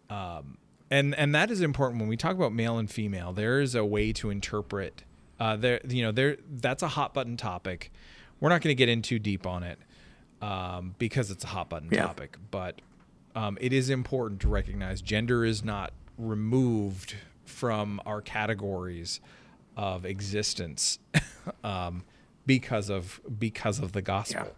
um 0.10 0.58
and 0.92 1.16
and 1.16 1.34
that 1.34 1.50
is 1.50 1.62
important 1.62 2.00
when 2.00 2.08
we 2.08 2.16
talk 2.16 2.36
about 2.36 2.54
male 2.54 2.78
and 2.78 2.90
female, 2.90 3.34
there 3.34 3.60
is 3.60 3.76
a 3.76 3.84
way 3.84 4.14
to 4.14 4.30
interpret 4.30 5.04
uh 5.40 5.56
there 5.56 5.80
you 5.88 6.04
know, 6.04 6.12
there 6.12 6.38
that's 6.50 6.84
a 6.84 6.88
hot 6.88 7.14
button 7.14 7.38
topic. 7.38 7.92
We're 8.40 8.50
not 8.50 8.62
going 8.62 8.72
to 8.72 8.78
get 8.78 8.90
in 8.90 9.02
too 9.02 9.20
deep 9.20 9.46
on 9.48 9.64
it 9.64 9.80
um 10.42 10.96
because 11.00 11.32
it's 11.32 11.44
a 11.44 11.48
hot 11.48 11.70
button 11.70 11.90
Yeah. 11.92 12.08
topic, 12.08 12.38
but 12.52 12.82
um 13.36 13.58
it 13.62 13.74
is 13.74 13.90
important 13.90 14.42
to 14.42 14.48
recognize 14.48 15.02
gender 15.02 15.44
is 15.46 15.64
not 15.64 15.92
removed 16.18 17.16
from 17.46 18.02
our 18.06 18.22
categories 18.22 19.20
of 19.78 20.06
existence 20.06 21.00
um 21.64 22.04
because 22.46 22.90
of 22.90 23.20
because 23.40 23.80
of 23.80 23.92
the 23.94 24.02
gospel. 24.02 24.56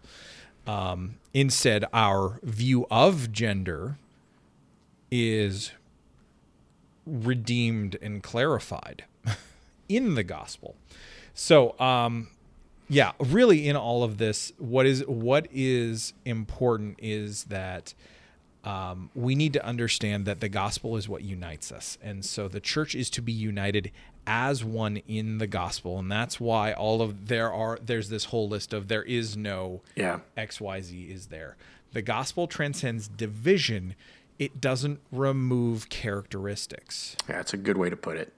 Um, 0.66 1.14
instead, 1.32 1.86
our 1.94 2.40
view 2.42 2.86
of 2.90 3.32
gender 3.32 3.96
is 5.10 5.72
redeemed 7.06 7.96
and 8.02 8.22
clarified 8.22 9.04
in 9.88 10.14
the 10.14 10.24
gospel. 10.24 10.76
So, 11.34 11.78
um, 11.78 12.28
yeah, 12.88 13.12
really, 13.20 13.68
in 13.68 13.76
all 13.76 14.02
of 14.02 14.18
this, 14.18 14.52
what 14.58 14.86
is 14.86 15.04
what 15.06 15.46
is 15.52 16.14
important 16.24 16.98
is 17.02 17.44
that 17.44 17.94
um, 18.64 19.10
we 19.14 19.34
need 19.34 19.52
to 19.52 19.64
understand 19.64 20.24
that 20.24 20.40
the 20.40 20.48
gospel 20.48 20.96
is 20.96 21.08
what 21.08 21.22
unites 21.22 21.70
us, 21.70 21.98
and 22.02 22.24
so 22.24 22.48
the 22.48 22.60
church 22.60 22.94
is 22.94 23.10
to 23.10 23.22
be 23.22 23.32
united 23.32 23.92
as 24.26 24.64
one 24.64 24.98
in 25.08 25.38
the 25.38 25.46
gospel, 25.46 25.98
and 25.98 26.10
that's 26.10 26.40
why 26.40 26.72
all 26.72 27.00
of 27.02 27.28
there 27.28 27.52
are 27.52 27.78
there's 27.84 28.08
this 28.08 28.26
whole 28.26 28.48
list 28.48 28.72
of 28.72 28.88
there 28.88 29.02
is 29.04 29.36
no 29.36 29.80
Yeah. 29.94 30.20
XYZ 30.36 31.10
is 31.10 31.26
there. 31.26 31.56
The 31.92 32.02
gospel 32.02 32.46
transcends 32.46 33.08
division. 33.08 33.94
It 34.38 34.60
doesn't 34.60 35.00
remove 35.10 35.88
characteristics. 35.88 37.16
Yeah, 37.28 37.36
that's 37.36 37.54
a 37.54 37.56
good 37.56 37.76
way 37.76 37.90
to 37.90 37.96
put 37.96 38.16
it. 38.16 38.32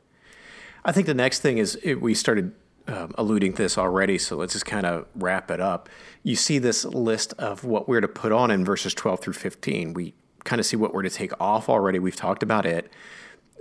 I 0.84 0.92
think 0.92 1.06
the 1.06 1.14
next 1.14 1.40
thing 1.40 1.58
is 1.58 1.78
it, 1.82 2.00
we 2.00 2.14
started 2.14 2.52
um, 2.86 3.14
alluding 3.16 3.52
to 3.54 3.62
this 3.62 3.78
already, 3.78 4.18
so 4.18 4.36
let's 4.36 4.52
just 4.52 4.66
kind 4.66 4.86
of 4.86 5.06
wrap 5.14 5.50
it 5.50 5.60
up. 5.60 5.88
You 6.22 6.36
see 6.36 6.58
this 6.58 6.84
list 6.84 7.32
of 7.34 7.64
what 7.64 7.88
we're 7.88 8.00
to 8.00 8.08
put 8.08 8.32
on 8.32 8.50
in 8.50 8.64
verses 8.64 8.94
12 8.94 9.20
through 9.20 9.34
15. 9.34 9.94
We 9.94 10.14
kind 10.44 10.58
of 10.58 10.66
see 10.66 10.76
what 10.76 10.94
we're 10.94 11.02
to 11.02 11.10
take 11.10 11.32
off 11.40 11.68
already. 11.68 11.98
We've 11.98 12.16
talked 12.16 12.42
about 12.42 12.66
it. 12.66 12.90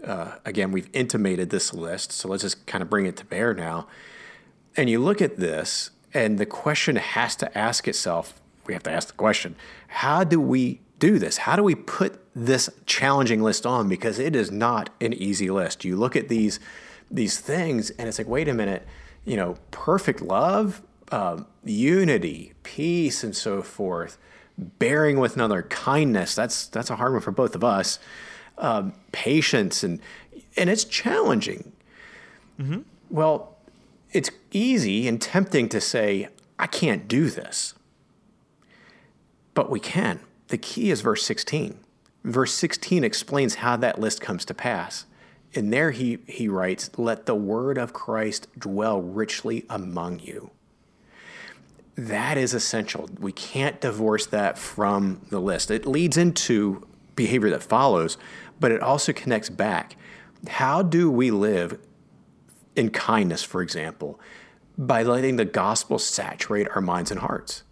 Uh, 0.03 0.35
again, 0.45 0.71
we've 0.71 0.89
intimated 0.93 1.49
this 1.49 1.73
list, 1.73 2.11
so 2.11 2.29
let's 2.29 2.43
just 2.43 2.65
kind 2.65 2.81
of 2.81 2.89
bring 2.89 3.05
it 3.05 3.17
to 3.17 3.25
bear 3.25 3.53
now. 3.53 3.87
And 4.77 4.89
you 4.89 4.99
look 4.99 5.21
at 5.21 5.37
this, 5.37 5.91
and 6.13 6.37
the 6.37 6.45
question 6.45 6.95
has 6.95 7.35
to 7.37 7.57
ask 7.57 7.87
itself 7.87 8.39
we 8.69 8.73
have 8.73 8.83
to 8.83 8.91
ask 8.91 9.07
the 9.07 9.15
question 9.15 9.55
how 9.87 10.23
do 10.23 10.39
we 10.39 10.79
do 10.99 11.17
this? 11.17 11.37
How 11.37 11.55
do 11.55 11.63
we 11.63 11.75
put 11.75 12.19
this 12.35 12.69
challenging 12.85 13.41
list 13.41 13.65
on? 13.65 13.89
Because 13.89 14.19
it 14.19 14.35
is 14.35 14.51
not 14.51 14.91
an 15.01 15.13
easy 15.13 15.49
list. 15.49 15.83
You 15.83 15.95
look 15.95 16.15
at 16.15 16.29
these, 16.29 16.59
these 17.11 17.39
things, 17.39 17.89
and 17.91 18.07
it's 18.07 18.17
like, 18.17 18.27
wait 18.27 18.47
a 18.47 18.53
minute, 18.53 18.85
you 19.25 19.35
know, 19.35 19.57
perfect 19.71 20.21
love, 20.21 20.81
um, 21.11 21.47
unity, 21.63 22.53
peace, 22.63 23.23
and 23.23 23.35
so 23.35 23.61
forth, 23.61 24.17
bearing 24.57 25.19
with 25.19 25.35
another, 25.35 25.63
kindness. 25.63 26.35
That's 26.35 26.67
that's 26.67 26.89
a 26.89 26.95
hard 26.95 27.13
one 27.13 27.21
for 27.21 27.31
both 27.31 27.55
of 27.55 27.63
us. 27.63 27.99
Um, 28.57 28.93
patience 29.11 29.83
and 29.83 29.99
and 30.57 30.69
it's 30.69 30.83
challenging. 30.83 31.71
Well, 33.09 33.57
it's 34.11 34.29
easy 34.51 35.07
and 35.07 35.21
tempting 35.21 35.69
to 35.69 35.81
say, 35.81 36.29
I 36.57 36.67
can't 36.67 37.07
do 37.07 37.29
this. 37.29 37.73
But 39.53 39.69
we 39.69 39.79
can. 39.79 40.19
The 40.49 40.57
key 40.57 40.89
is 40.91 41.01
verse 41.01 41.23
16. 41.25 41.79
Verse 42.23 42.53
16 42.53 43.03
explains 43.03 43.55
how 43.55 43.77
that 43.77 43.99
list 43.99 44.19
comes 44.19 44.43
to 44.45 44.53
pass. 44.53 45.05
And 45.55 45.73
there 45.73 45.91
he, 45.91 46.19
he 46.27 46.47
writes, 46.47 46.91
Let 46.97 47.25
the 47.25 47.35
word 47.35 47.77
of 47.77 47.93
Christ 47.93 48.47
dwell 48.57 49.01
richly 49.01 49.65
among 49.69 50.19
you. 50.19 50.51
That 51.95 52.37
is 52.37 52.53
essential. 52.53 53.09
We 53.19 53.31
can't 53.31 53.81
divorce 53.81 54.25
that 54.27 54.57
from 54.57 55.21
the 55.29 55.39
list. 55.39 55.69
It 55.71 55.85
leads 55.85 56.17
into 56.17 56.87
behavior 57.15 57.49
that 57.49 57.63
follows, 57.63 58.17
but 58.59 58.71
it 58.71 58.81
also 58.81 59.11
connects 59.11 59.49
back. 59.49 59.95
How 60.47 60.81
do 60.81 61.11
we 61.11 61.31
live 61.31 61.79
in 62.75 62.89
kindness, 62.89 63.43
for 63.43 63.61
example, 63.61 64.19
by 64.77 65.03
letting 65.03 65.35
the 65.35 65.45
gospel 65.45 65.99
saturate 65.99 66.69
our 66.69 66.81
minds 66.81 67.11
and 67.11 67.19
hearts, 67.19 67.63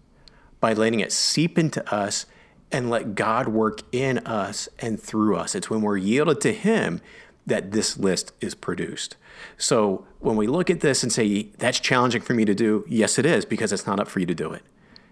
by 0.60 0.74
letting 0.74 1.00
it 1.00 1.13
seep 1.13 1.58
into 1.58 1.94
us 1.94 2.26
and 2.72 2.90
let 2.90 3.16
God 3.16 3.48
work 3.48 3.82
in 3.94 4.18
us 4.20 4.68
and 4.80 5.02
through 5.02 5.38
us. 5.38 5.56
It's 5.56 5.70
when 5.70 5.82
we're 5.82 5.98
yielded 5.98 6.42
to 6.42 6.52
Him 6.52 7.00
that 7.48 7.72
this 7.72 7.98
list 7.98 8.34
is 8.40 8.54
produced. 8.54 9.16
So 9.58 10.06
when 10.20 10.36
we 10.36 10.46
look 10.46 10.70
at 10.70 10.82
this 10.82 11.02
and 11.02 11.12
say, 11.12 11.50
that's 11.58 11.80
challenging 11.80 12.22
for 12.22 12.34
me 12.34 12.46
to 12.46 12.54
do, 12.54 12.86
yes, 12.88 13.18
it 13.18 13.26
is, 13.26 13.46
because 13.46 13.74
it's 13.74 13.88
not 13.88 14.00
up 14.00 14.08
for 14.08 14.20
you 14.20 14.26
to 14.28 14.36
do 14.36 14.52
it. 14.52 14.64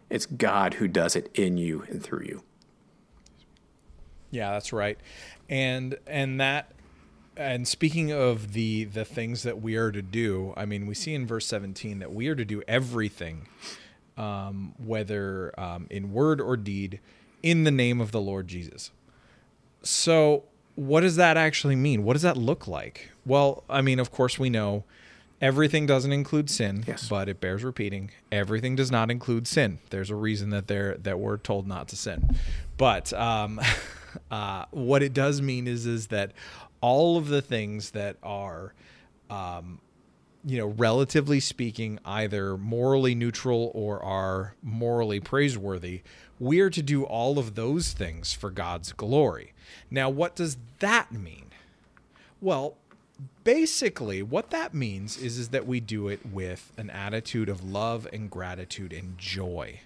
It's 0.10 0.26
God 0.28 0.76
who 0.76 0.88
does 0.88 1.16
it 1.16 1.32
in 1.34 1.58
you 1.58 1.86
and 1.90 2.04
through 2.04 2.26
you. 2.26 2.44
Yeah, 4.30 4.52
that's 4.52 4.74
right. 4.74 5.00
And 5.50 5.98
and 6.06 6.40
that 6.42 6.74
and 7.38 7.68
speaking 7.68 8.12
of 8.12 8.54
the 8.54 8.84
the 8.84 9.06
things 9.06 9.44
that 9.44 9.62
we 9.62 9.76
are 9.76 9.92
to 9.92 10.02
do, 10.02 10.54
I 10.58 10.66
mean, 10.66 10.86
we 10.88 10.94
see 10.94 11.14
in 11.14 11.26
verse 11.26 11.46
17 11.48 12.00
that 12.00 12.14
we 12.14 12.28
are 12.28 12.36
to 12.36 12.46
do 12.46 12.62
everything 12.68 13.48
um, 14.18 14.74
whether 14.78 15.58
um, 15.60 15.88
in 15.90 16.12
word 16.12 16.42
or 16.42 16.58
deed 16.58 17.00
in 17.44 17.64
the 17.64 17.72
name 17.72 18.02
of 18.02 18.12
the 18.12 18.22
Lord 18.22 18.48
Jesus. 18.48 18.92
So, 19.84 20.46
what 20.76 21.02
does 21.02 21.16
that 21.16 21.38
actually 21.38 21.76
mean? 21.76 22.04
What 22.04 22.14
does 22.14 22.22
that 22.24 22.38
look 22.38 22.68
like? 22.68 23.10
Well, 23.26 23.64
I 23.70 23.82
mean, 23.82 24.00
of 24.00 24.12
course, 24.12 24.38
we 24.38 24.50
know 24.50 24.84
everything 25.42 25.86
doesn't 25.86 26.12
include 26.12 26.50
sin, 26.50 26.84
Yes. 26.88 27.08
but 27.10 27.30
it 27.30 27.40
bears 27.40 27.64
repeating. 27.64 28.12
Everything 28.32 28.76
does 28.76 28.92
not 28.92 29.10
include 29.12 29.48
sin. 29.48 29.80
There's 29.90 30.10
a 30.10 30.16
reason 30.16 30.50
that 30.50 30.68
they're 30.68 30.96
that 30.98 31.20
we're 31.20 31.38
told 31.38 31.68
not 31.68 31.88
to 31.90 31.96
sin. 31.96 32.36
But 32.78 33.14
um, 33.14 33.60
uh, 34.32 34.66
what 34.72 35.02
it 35.04 35.14
does 35.14 35.42
mean 35.42 35.68
is 35.68 35.86
is 35.86 36.08
that 36.08 36.32
all 36.82 37.18
of 37.18 37.28
the 37.30 37.42
things 37.42 37.92
that 37.92 38.18
are 38.22 38.74
um, 39.30 39.80
you 40.46 40.60
know, 40.60 40.68
relatively 40.68 41.40
speaking, 41.40 42.00
either 42.06 42.56
morally 42.58 43.16
neutral 43.16 43.72
or 43.74 44.04
are 44.04 44.54
morally 44.62 45.20
praiseworthy, 45.20 46.02
we 46.40 46.60
are 46.60 46.70
to 46.70 46.84
do 46.84 47.04
all 47.04 47.40
of 47.40 47.56
those 47.56 47.94
things 47.94 48.32
for 48.34 48.52
God's 48.52 48.92
glory. 48.94 49.54
Now, 49.90 50.10
what 50.10 50.36
does 50.36 50.58
that 50.80 51.12
mean? 51.12 51.48
Well, 52.42 52.76
basically, 53.44 54.22
what 54.22 54.50
that 54.50 54.74
means 54.74 55.18
is, 55.18 55.38
is 55.38 55.50
that 55.50 55.66
we 55.66 55.80
do 55.80 56.08
it 56.08 56.26
with 56.26 56.74
an 56.78 56.90
attitude 56.90 57.50
of 57.50 57.64
love 57.64 58.08
and 58.12 58.30
gratitude 58.30 58.94
and 58.94 59.18
joy. 59.18 59.80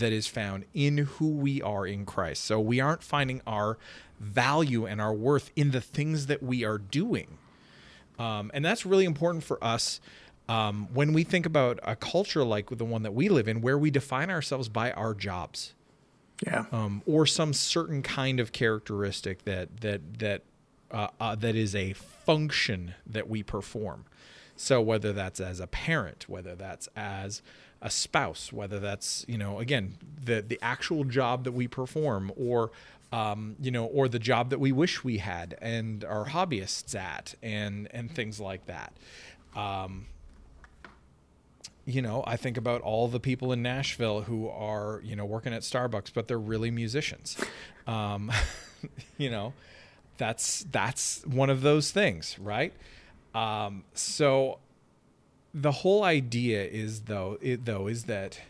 that 0.00 0.12
is 0.12 0.26
found 0.26 0.64
in 0.74 0.98
who 0.98 1.28
we 1.28 1.62
are 1.62 1.86
in 1.86 2.04
Christ. 2.04 2.44
So 2.44 2.58
we 2.58 2.80
aren't 2.80 3.02
finding 3.02 3.40
our 3.46 3.78
value 4.18 4.84
and 4.86 5.00
our 5.00 5.14
worth 5.14 5.50
in 5.54 5.70
the 5.70 5.80
things 5.80 6.26
that 6.26 6.42
we 6.42 6.64
are 6.64 6.78
doing. 6.78 7.38
Um, 8.18 8.50
and 8.52 8.64
that's 8.64 8.84
really 8.84 9.04
important 9.04 9.44
for 9.44 9.62
us 9.62 10.00
um, 10.48 10.88
when 10.92 11.12
we 11.12 11.22
think 11.22 11.46
about 11.46 11.78
a 11.84 11.94
culture 11.96 12.44
like 12.44 12.70
the 12.70 12.84
one 12.84 13.02
that 13.04 13.14
we 13.14 13.28
live 13.28 13.46
in, 13.46 13.60
where 13.60 13.78
we 13.78 13.90
define 13.90 14.30
ourselves 14.30 14.68
by 14.68 14.90
our 14.92 15.14
jobs. 15.14 15.74
Yeah. 16.44 16.64
Um, 16.72 17.02
or 17.06 17.26
some 17.26 17.52
certain 17.52 18.02
kind 18.02 18.40
of 18.40 18.52
characteristic 18.52 19.44
that 19.44 19.80
that 19.82 20.18
that 20.20 20.42
uh, 20.90 21.08
uh, 21.20 21.34
that 21.36 21.54
is 21.54 21.74
a 21.74 21.92
function 21.92 22.94
that 23.06 23.28
we 23.28 23.42
perform. 23.42 24.04
So 24.56 24.80
whether 24.80 25.12
that's 25.12 25.40
as 25.40 25.60
a 25.60 25.66
parent, 25.66 26.28
whether 26.28 26.54
that's 26.54 26.88
as 26.96 27.42
a 27.82 27.90
spouse, 27.90 28.52
whether 28.52 28.78
that's 28.78 29.24
you 29.28 29.38
know 29.38 29.58
again 29.58 29.96
the 30.22 30.42
the 30.42 30.58
actual 30.62 31.04
job 31.04 31.44
that 31.44 31.52
we 31.52 31.68
perform, 31.68 32.32
or 32.36 32.70
um, 33.12 33.56
you 33.60 33.70
know, 33.70 33.86
or 33.86 34.08
the 34.08 34.18
job 34.18 34.50
that 34.50 34.60
we 34.60 34.72
wish 34.72 35.02
we 35.02 35.18
had 35.18 35.56
and 35.60 36.04
are 36.04 36.26
hobbyists 36.26 36.94
at, 36.94 37.34
and 37.42 37.88
and 37.92 38.14
things 38.14 38.40
like 38.40 38.66
that. 38.66 38.92
Um, 39.56 40.06
you 41.92 42.02
know, 42.02 42.24
I 42.26 42.36
think 42.36 42.56
about 42.56 42.80
all 42.82 43.08
the 43.08 43.20
people 43.20 43.52
in 43.52 43.62
Nashville 43.62 44.22
who 44.22 44.48
are, 44.48 45.00
you 45.04 45.16
know, 45.16 45.24
working 45.24 45.52
at 45.52 45.62
Starbucks, 45.62 46.12
but 46.14 46.28
they're 46.28 46.38
really 46.38 46.70
musicians. 46.70 47.36
Um, 47.86 48.32
you 49.18 49.30
know, 49.30 49.52
that's 50.16 50.66
that's 50.70 51.24
one 51.26 51.50
of 51.50 51.62
those 51.62 51.90
things, 51.90 52.38
right? 52.38 52.72
Um, 53.34 53.84
so 53.94 54.58
the 55.52 55.72
whole 55.72 56.04
idea 56.04 56.64
is 56.64 57.02
though 57.02 57.38
it, 57.40 57.64
though 57.64 57.86
is 57.86 58.04
that 58.04 58.40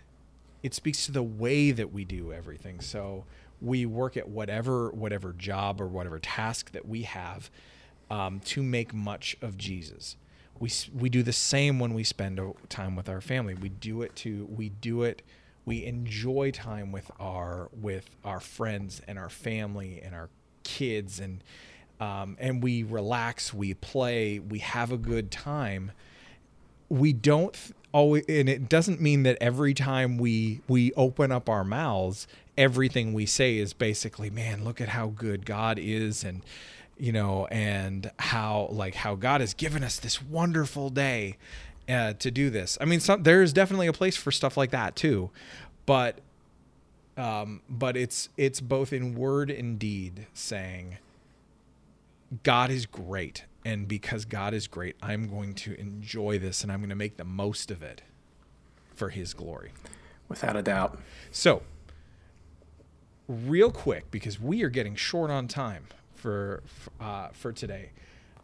it 0.63 0.75
speaks 0.75 1.07
to 1.07 1.13
the 1.13 1.23
way 1.23 1.71
that 1.71 1.93
we 1.93 2.05
do 2.05 2.33
everything. 2.33 2.81
So 2.81 3.25
we 3.61 3.87
work 3.87 4.17
at 4.17 4.29
whatever 4.29 4.91
whatever 4.91 5.33
job 5.33 5.81
or 5.81 5.87
whatever 5.87 6.19
task 6.19 6.73
that 6.73 6.87
we 6.87 7.03
have 7.03 7.51
um, 8.11 8.41
to 8.41 8.63
make 8.63 8.93
much 8.93 9.37
of 9.41 9.57
Jesus. 9.57 10.17
We 10.61 10.71
we 10.97 11.09
do 11.09 11.23
the 11.25 11.33
same 11.33 11.81
when 11.81 11.95
we 11.95 12.05
spend 12.05 12.41
time 12.69 12.95
with 12.95 13.09
our 13.09 13.21
family. 13.21 13.55
We 13.55 13.71
do 13.71 14.03
it 14.03 14.15
to 14.17 14.47
we 14.47 14.69
do 14.69 15.03
it. 15.03 15.23
We 15.65 15.85
enjoy 15.85 16.53
time 16.53 16.93
with 16.93 17.11
our 17.19 17.69
with 17.73 18.09
our 18.25 18.41
friends 18.41 19.03
and 19.09 19.19
our 19.19 19.31
family 19.31 20.01
and 20.01 20.15
our 20.15 20.29
kids 20.63 21.19
and 21.19 21.43
um, 22.01 22.37
and 22.41 22.63
we 22.63 22.83
relax, 22.83 23.53
we 23.53 23.75
play, 23.75 24.39
we 24.39 24.61
have 24.61 24.91
a 24.91 24.97
good 24.97 25.31
time. 25.31 25.93
We 26.89 27.13
don't 27.13 27.55
always, 27.93 28.25
and 28.27 28.49
it 28.49 28.69
doesn't 28.69 29.01
mean 29.01 29.23
that 29.25 29.37
every 29.41 29.75
time 29.75 30.17
we 30.17 30.63
we 30.67 30.93
open 30.95 31.31
up 31.31 31.49
our 31.49 31.63
mouths, 31.63 32.27
everything 32.57 33.13
we 33.13 33.27
say 33.27 33.59
is 33.59 33.73
basically, 33.75 34.31
man, 34.31 34.65
look 34.65 34.81
at 34.81 34.89
how 34.89 35.09
good 35.09 35.45
God 35.45 35.79
is, 35.79 36.25
and 36.25 36.43
you 37.01 37.13
know, 37.13 37.47
and 37.47 38.11
how 38.19 38.69
like 38.71 38.95
how 38.95 39.15
God 39.15 39.41
has 39.41 39.55
given 39.55 39.83
us 39.83 39.99
this 39.99 40.23
wonderful 40.23 40.91
day 40.91 41.39
uh, 41.89 42.13
to 42.15 42.31
do 42.31 42.51
this. 42.51 42.77
I 42.81 42.85
mean, 42.85 43.01
some, 43.01 43.23
there's 43.23 43.53
definitely 43.53 43.87
a 43.87 43.93
place 43.93 44.17
for 44.17 44.31
stuff 44.31 44.57
like 44.57 44.71
that 44.71 44.97
too, 44.97 45.31
but 45.87 46.21
um, 47.17 47.63
but 47.69 47.97
it's 47.97 48.29
it's 48.37 48.61
both 48.61 48.93
in 48.93 49.15
word 49.15 49.51
and 49.51 49.79
deed 49.79 50.27
saying 50.35 50.99
God 52.43 52.71
is 52.71 52.87
great. 52.87 53.45
And 53.65 53.87
because 53.87 54.25
God 54.25 54.55
is 54.55 54.67
great, 54.67 54.97
I'm 55.03 55.29
going 55.29 55.55
to 55.55 55.79
enjoy 55.79 56.39
this 56.39 56.63
and 56.63 56.73
I'm 56.73 56.81
going 56.81 56.89
to 56.89 56.95
make 56.95 57.19
the 57.19 57.25
most 57.25 57.71
of 57.71 57.83
it 57.83 58.01
for 58.95 59.11
his 59.11 59.35
glory. 59.35 59.73
Without 60.29 60.57
a 60.57 60.63
doubt. 60.63 60.99
So, 61.31 61.63
real 63.29 63.71
quick, 63.71 64.11
because 64.11 64.41
we 64.41 64.63
are 64.63 64.71
getting 64.71 64.95
short 64.95 65.31
on 65.31 65.47
time 65.47 65.85
for, 66.21 66.63
uh, 67.01 67.29
for 67.33 67.53
today, 67.53 67.91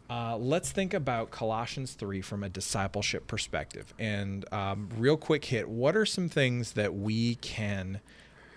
uh, 0.09 0.37
let's 0.37 0.71
think 0.71 0.93
about 0.93 1.31
Colossians 1.31 1.93
3 1.93 2.21
from 2.21 2.43
a 2.43 2.49
discipleship 2.49 3.27
perspective. 3.27 3.93
And 3.99 4.51
um, 4.53 4.89
real 4.97 5.17
quick 5.17 5.45
hit 5.45 5.69
what 5.69 5.95
are 5.95 6.05
some 6.05 6.29
things 6.29 6.73
that 6.73 6.93
we 6.93 7.35
can 7.35 7.99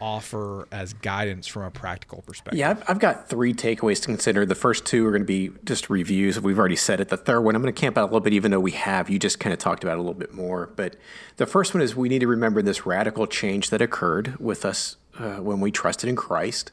offer 0.00 0.66
as 0.72 0.94
guidance 0.94 1.46
from 1.46 1.62
a 1.62 1.70
practical 1.70 2.22
perspective? 2.22 2.58
Yeah, 2.58 2.70
I've, 2.70 2.84
I've, 2.88 2.98
got 2.98 3.28
three 3.28 3.52
takeaways 3.52 4.00
to 4.00 4.06
consider. 4.06 4.46
The 4.46 4.54
first 4.54 4.86
two 4.86 5.06
are 5.06 5.10
going 5.10 5.22
to 5.22 5.26
be 5.26 5.50
just 5.64 5.90
reviews. 5.90 6.40
We've 6.40 6.58
already 6.58 6.76
said 6.76 7.00
it. 7.00 7.08
The 7.08 7.16
third 7.16 7.40
one, 7.40 7.54
I'm 7.54 7.62
going 7.62 7.74
to 7.74 7.78
camp 7.78 7.98
out 7.98 8.04
a 8.04 8.06
little 8.06 8.20
bit, 8.20 8.32
even 8.32 8.50
though 8.50 8.60
we 8.60 8.72
have. 8.72 9.10
You 9.10 9.18
just 9.18 9.40
kind 9.40 9.52
of 9.52 9.58
talked 9.58 9.84
about 9.84 9.96
a 9.96 10.00
little 10.00 10.14
bit 10.14 10.32
more. 10.32 10.70
But 10.74 10.96
the 11.36 11.46
first 11.46 11.74
one 11.74 11.82
is 11.82 11.94
we 11.94 12.08
need 12.08 12.20
to 12.20 12.28
remember 12.28 12.62
this 12.62 12.86
radical 12.86 13.26
change 13.26 13.70
that 13.70 13.82
occurred 13.82 14.38
with 14.40 14.64
us 14.64 14.96
uh, 15.18 15.36
when 15.36 15.60
we 15.60 15.70
trusted 15.70 16.08
in 16.08 16.16
Christ. 16.16 16.70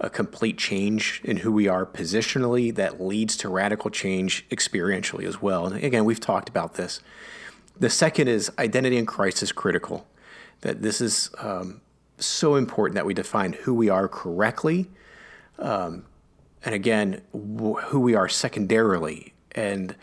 A 0.00 0.08
complete 0.08 0.56
change 0.56 1.20
in 1.24 1.38
who 1.38 1.52
we 1.52 1.68
are 1.68 1.84
positionally 1.84 2.74
that 2.74 3.00
leads 3.00 3.36
to 3.38 3.48
radical 3.48 3.90
change 3.90 4.48
experientially 4.48 5.24
as 5.24 5.42
well. 5.42 5.66
And 5.66 5.84
again, 5.84 6.04
we've 6.04 6.20
talked 6.20 6.48
about 6.48 6.74
this. 6.74 7.00
The 7.78 7.90
second 7.90 8.28
is 8.28 8.50
identity 8.58 8.96
in 8.96 9.06
Christ 9.06 9.42
is 9.42 9.52
critical. 9.52 10.06
That 10.62 10.82
this 10.82 11.00
is 11.00 11.30
um, 11.38 11.80
so 12.18 12.54
important 12.56 12.94
that 12.94 13.06
we 13.06 13.14
define 13.14 13.52
who 13.52 13.74
we 13.74 13.88
are 13.88 14.08
correctly. 14.08 14.90
Um, 15.58 16.04
and 16.64 16.74
again, 16.74 17.22
wh- 17.32 17.80
who 17.84 18.00
we 18.00 18.14
are 18.14 18.28
secondarily. 18.28 19.34
And 19.52 19.96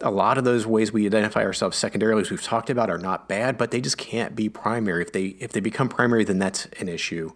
a 0.00 0.10
lot 0.10 0.38
of 0.38 0.44
those 0.44 0.66
ways 0.66 0.92
we 0.92 1.06
identify 1.06 1.42
ourselves 1.42 1.76
secondarily, 1.76 2.22
as 2.22 2.30
we've 2.30 2.42
talked 2.42 2.70
about, 2.70 2.88
are 2.90 2.98
not 2.98 3.28
bad, 3.28 3.58
but 3.58 3.70
they 3.70 3.80
just 3.80 3.98
can't 3.98 4.36
be 4.36 4.48
primary. 4.48 5.02
If 5.02 5.12
they 5.12 5.26
if 5.40 5.52
they 5.52 5.60
become 5.60 5.88
primary, 5.88 6.24
then 6.24 6.38
that's 6.38 6.66
an 6.78 6.88
issue. 6.88 7.32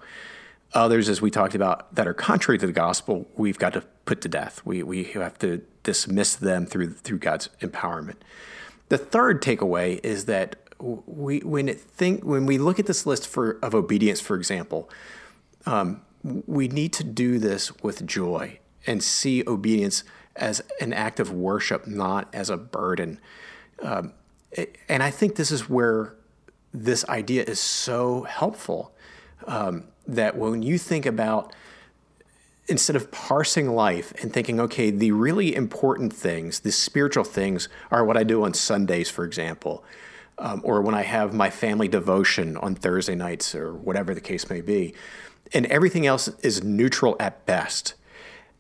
Others, 0.74 1.08
as 1.08 1.20
we 1.20 1.30
talked 1.30 1.54
about, 1.54 1.94
that 1.94 2.06
are 2.06 2.14
contrary 2.14 2.58
to 2.58 2.66
the 2.66 2.72
gospel, 2.72 3.28
we've 3.36 3.58
got 3.58 3.74
to 3.74 3.82
put 4.04 4.20
to 4.22 4.28
death. 4.28 4.64
We 4.64 4.82
we 4.82 5.04
have 5.04 5.38
to 5.40 5.62
dismiss 5.82 6.34
them 6.34 6.66
through 6.66 6.94
through 6.94 7.18
God's 7.18 7.50
empowerment. 7.60 8.16
The 8.88 8.98
third 8.98 9.42
takeaway 9.42 10.00
is 10.02 10.24
that 10.26 10.56
we 10.78 11.40
when 11.40 11.68
it 11.68 11.80
think 11.80 12.24
when 12.24 12.46
we 12.46 12.58
look 12.58 12.78
at 12.78 12.86
this 12.86 13.06
list 13.06 13.26
for 13.26 13.58
of 13.62 13.74
obedience, 13.74 14.20
for 14.20 14.36
example, 14.36 14.88
um, 15.66 16.02
we 16.22 16.68
need 16.68 16.92
to 16.94 17.04
do 17.04 17.38
this 17.38 17.74
with 17.82 18.06
joy 18.06 18.58
and 18.86 19.02
see 19.02 19.44
obedience 19.46 20.04
as 20.36 20.62
an 20.80 20.92
act 20.92 21.20
of 21.20 21.30
worship, 21.30 21.86
not 21.86 22.28
as 22.32 22.48
a 22.50 22.56
burden. 22.56 23.20
Um, 23.80 24.12
and 24.88 25.02
I 25.02 25.10
think 25.10 25.36
this 25.36 25.50
is 25.50 25.68
where 25.68 26.14
this 26.72 27.04
idea 27.08 27.44
is 27.44 27.60
so 27.60 28.22
helpful. 28.22 28.94
Um, 29.46 29.84
that 30.06 30.36
when 30.36 30.62
you 30.62 30.78
think 30.78 31.06
about 31.06 31.54
instead 32.68 32.96
of 32.96 33.10
parsing 33.10 33.74
life 33.74 34.12
and 34.22 34.32
thinking, 34.32 34.60
okay, 34.60 34.90
the 34.90 35.10
really 35.12 35.54
important 35.54 36.12
things, 36.12 36.60
the 36.60 36.72
spiritual 36.72 37.24
things, 37.24 37.68
are 37.90 38.04
what 38.04 38.16
I 38.16 38.22
do 38.22 38.44
on 38.44 38.54
Sundays, 38.54 39.10
for 39.10 39.24
example 39.24 39.84
um, 40.42 40.60
or 40.64 40.80
when 40.80 40.94
I 40.94 41.02
have 41.02 41.32
my 41.32 41.50
family 41.50 41.88
devotion 41.88 42.56
on 42.56 42.74
Thursday 42.74 43.14
nights 43.14 43.54
or 43.54 43.72
whatever 43.72 44.14
the 44.14 44.20
case 44.20 44.50
may 44.50 44.60
be. 44.60 44.94
And 45.54 45.66
everything 45.66 46.06
else 46.06 46.28
is 46.40 46.64
neutral 46.64 47.16
at 47.20 47.46
best. 47.46 47.94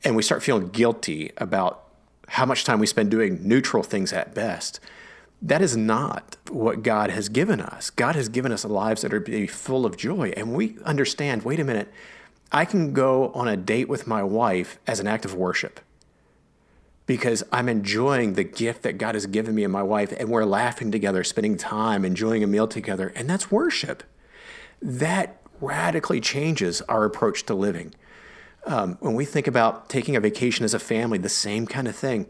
And 0.04 0.14
we 0.14 0.22
start 0.22 0.42
feeling 0.42 0.68
guilty 0.68 1.32
about 1.36 1.84
how 2.28 2.46
much 2.46 2.64
time 2.64 2.78
we 2.78 2.86
spend 2.86 3.10
doing 3.10 3.46
neutral 3.46 3.82
things 3.82 4.12
at 4.12 4.34
best. 4.34 4.80
That 5.42 5.60
is 5.60 5.76
not 5.76 6.36
what 6.50 6.84
God 6.84 7.10
has 7.10 7.28
given 7.28 7.60
us. 7.60 7.90
God 7.90 8.14
has 8.14 8.28
given 8.28 8.52
us 8.52 8.64
lives 8.64 9.02
that 9.02 9.12
are 9.12 9.46
full 9.48 9.84
of 9.84 9.96
joy. 9.96 10.32
And 10.36 10.54
we 10.54 10.78
understand 10.84 11.42
wait 11.42 11.58
a 11.58 11.64
minute, 11.64 11.92
I 12.52 12.64
can 12.64 12.92
go 12.92 13.32
on 13.32 13.48
a 13.48 13.56
date 13.56 13.88
with 13.88 14.06
my 14.06 14.22
wife 14.22 14.78
as 14.86 15.00
an 15.00 15.08
act 15.08 15.24
of 15.24 15.34
worship 15.34 15.80
because 17.06 17.42
I'm 17.50 17.68
enjoying 17.68 18.34
the 18.34 18.44
gift 18.44 18.82
that 18.82 18.98
God 18.98 19.14
has 19.14 19.26
given 19.26 19.54
me 19.54 19.64
and 19.64 19.72
my 19.72 19.82
wife, 19.82 20.12
and 20.18 20.28
we're 20.28 20.44
laughing 20.44 20.92
together, 20.92 21.24
spending 21.24 21.56
time, 21.56 22.04
enjoying 22.04 22.44
a 22.44 22.46
meal 22.46 22.68
together, 22.68 23.12
and 23.16 23.28
that's 23.28 23.50
worship. 23.50 24.04
That 24.80 25.40
radically 25.60 26.20
changes 26.20 26.80
our 26.82 27.04
approach 27.04 27.44
to 27.46 27.54
living. 27.54 27.94
Um, 28.66 28.96
when 29.00 29.14
we 29.14 29.24
think 29.24 29.46
about 29.46 29.88
taking 29.88 30.14
a 30.14 30.20
vacation 30.20 30.64
as 30.64 30.74
a 30.74 30.78
family, 30.78 31.18
the 31.18 31.28
same 31.28 31.66
kind 31.66 31.88
of 31.88 31.96
thing. 31.96 32.26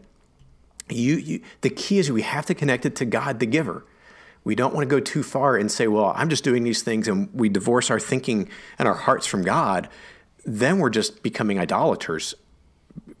You, 0.89 1.15
you, 1.15 1.41
the 1.61 1.69
key 1.69 1.99
is 1.99 2.11
we 2.11 2.21
have 2.23 2.45
to 2.47 2.53
connect 2.53 2.85
it 2.85 2.95
to 2.97 3.05
God, 3.05 3.39
the 3.39 3.45
giver. 3.45 3.85
We 4.43 4.55
don't 4.55 4.73
want 4.73 4.87
to 4.87 4.93
go 4.93 4.99
too 4.99 5.23
far 5.23 5.55
and 5.55 5.71
say, 5.71 5.87
well, 5.87 6.13
I'm 6.15 6.29
just 6.29 6.43
doing 6.43 6.63
these 6.63 6.81
things, 6.81 7.07
and 7.07 7.29
we 7.33 7.47
divorce 7.47 7.89
our 7.89 7.99
thinking 7.99 8.49
and 8.77 8.87
our 8.87 8.93
hearts 8.93 9.25
from 9.25 9.43
God. 9.43 9.87
Then 10.45 10.79
we're 10.79 10.89
just 10.89 11.23
becoming 11.23 11.57
idolaters. 11.57 12.35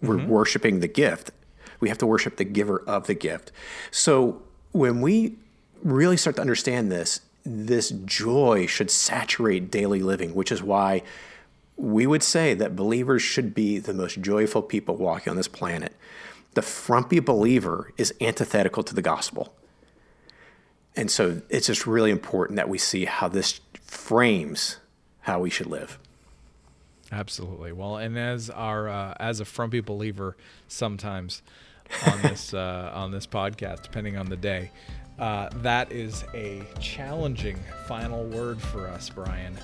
We're 0.01 0.17
mm-hmm. 0.17 0.27
worshiping 0.27 0.79
the 0.81 0.89
gift. 0.89 1.31
We 1.79 1.89
have 1.89 1.97
to 1.99 2.05
worship 2.05 2.35
the 2.35 2.43
giver 2.43 2.83
of 2.85 3.07
the 3.07 3.13
gift. 3.13 3.51
So 3.91 4.41
when 4.73 5.01
we 5.01 5.35
really 5.81 6.17
start 6.17 6.35
to 6.35 6.41
understand 6.41 6.91
this, 6.91 7.21
this 7.45 7.89
joy 7.89 8.65
should 8.67 8.91
saturate 8.91 9.71
daily 9.71 10.01
living, 10.01 10.35
which 10.35 10.51
is 10.51 10.61
why 10.61 11.03
we 11.75 12.05
would 12.05 12.23
say 12.23 12.53
that 12.53 12.75
believers 12.75 13.21
should 13.21 13.53
be 13.53 13.79
the 13.79 13.93
most 13.93 14.21
joyful 14.21 14.61
people 14.61 14.95
walking 14.95 15.31
on 15.31 15.37
this 15.37 15.47
planet. 15.47 15.93
The 16.53 16.61
frumpy 16.61 17.19
believer 17.19 17.91
is 17.97 18.13
antithetical 18.21 18.83
to 18.83 18.95
the 18.95 19.01
gospel. 19.01 19.53
And 20.95 21.09
so 21.09 21.41
it's 21.49 21.67
just 21.67 21.87
really 21.87 22.11
important 22.11 22.57
that 22.57 22.69
we 22.69 22.77
see 22.77 23.05
how 23.05 23.27
this 23.27 23.59
frames 23.81 24.77
how 25.21 25.39
we 25.39 25.49
should 25.49 25.67
live. 25.67 25.97
Absolutely. 27.11 27.71
Well, 27.71 27.97
and 27.97 28.17
as 28.17 28.49
our 28.49 28.89
uh, 28.89 29.13
as 29.19 29.39
a 29.39 29.45
frumpy 29.45 29.79
believer, 29.81 30.35
sometimes 30.67 31.41
on 32.07 32.21
this 32.21 32.53
uh, 32.53 32.91
on 32.93 33.11
this 33.11 33.27
podcast, 33.27 33.83
depending 33.83 34.17
on 34.17 34.27
the 34.27 34.35
day, 34.35 34.71
uh, 35.19 35.49
that 35.57 35.91
is 35.91 36.23
a 36.33 36.63
challenging 36.79 37.59
final 37.87 38.23
word 38.25 38.61
for 38.61 38.87
us, 38.87 39.09
Brian. 39.09 39.57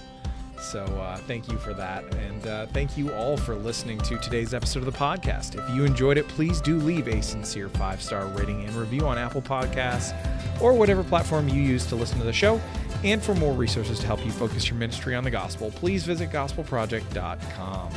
So 0.60 0.84
uh, 0.84 1.18
thank 1.18 1.52
you 1.52 1.58
for 1.58 1.74
that. 1.74 2.04
And 2.16 2.48
uh, 2.48 2.66
thank 2.68 2.98
you 2.98 3.14
all 3.14 3.38
for 3.38 3.56
listening 3.56 3.98
to 4.00 4.18
today's 4.18 4.54
episode 4.54 4.80
of 4.80 4.86
the 4.86 4.98
podcast. 4.98 5.58
If 5.58 5.76
you 5.76 5.86
enjoyed 5.86 6.18
it, 6.18 6.28
please 6.28 6.62
do 6.62 6.78
leave 6.78 7.08
a 7.08 7.22
sincere 7.22 7.70
five 7.70 8.02
star 8.02 8.26
rating 8.28 8.66
and 8.66 8.76
review 8.76 9.08
on 9.08 9.18
Apple 9.18 9.42
Podcasts 9.42 10.14
or 10.62 10.74
whatever 10.74 11.04
platform 11.04 11.48
you 11.48 11.62
use 11.62 11.86
to 11.88 11.96
listen 11.96 12.20
to 12.20 12.26
the 12.26 12.34
show. 12.34 12.62
And 13.04 13.24
for 13.24 13.34
more 13.36 13.54
resources 13.54 14.00
to 14.00 14.08
help 14.08 14.26
you 14.26 14.32
focus 14.32 14.68
your 14.70 14.78
ministry 14.78 15.16
on 15.16 15.24
the 15.24 15.32
gospel, 15.32 15.72
please 15.72 16.04
visit 16.04 16.32
gospelproject.com. 16.32 17.90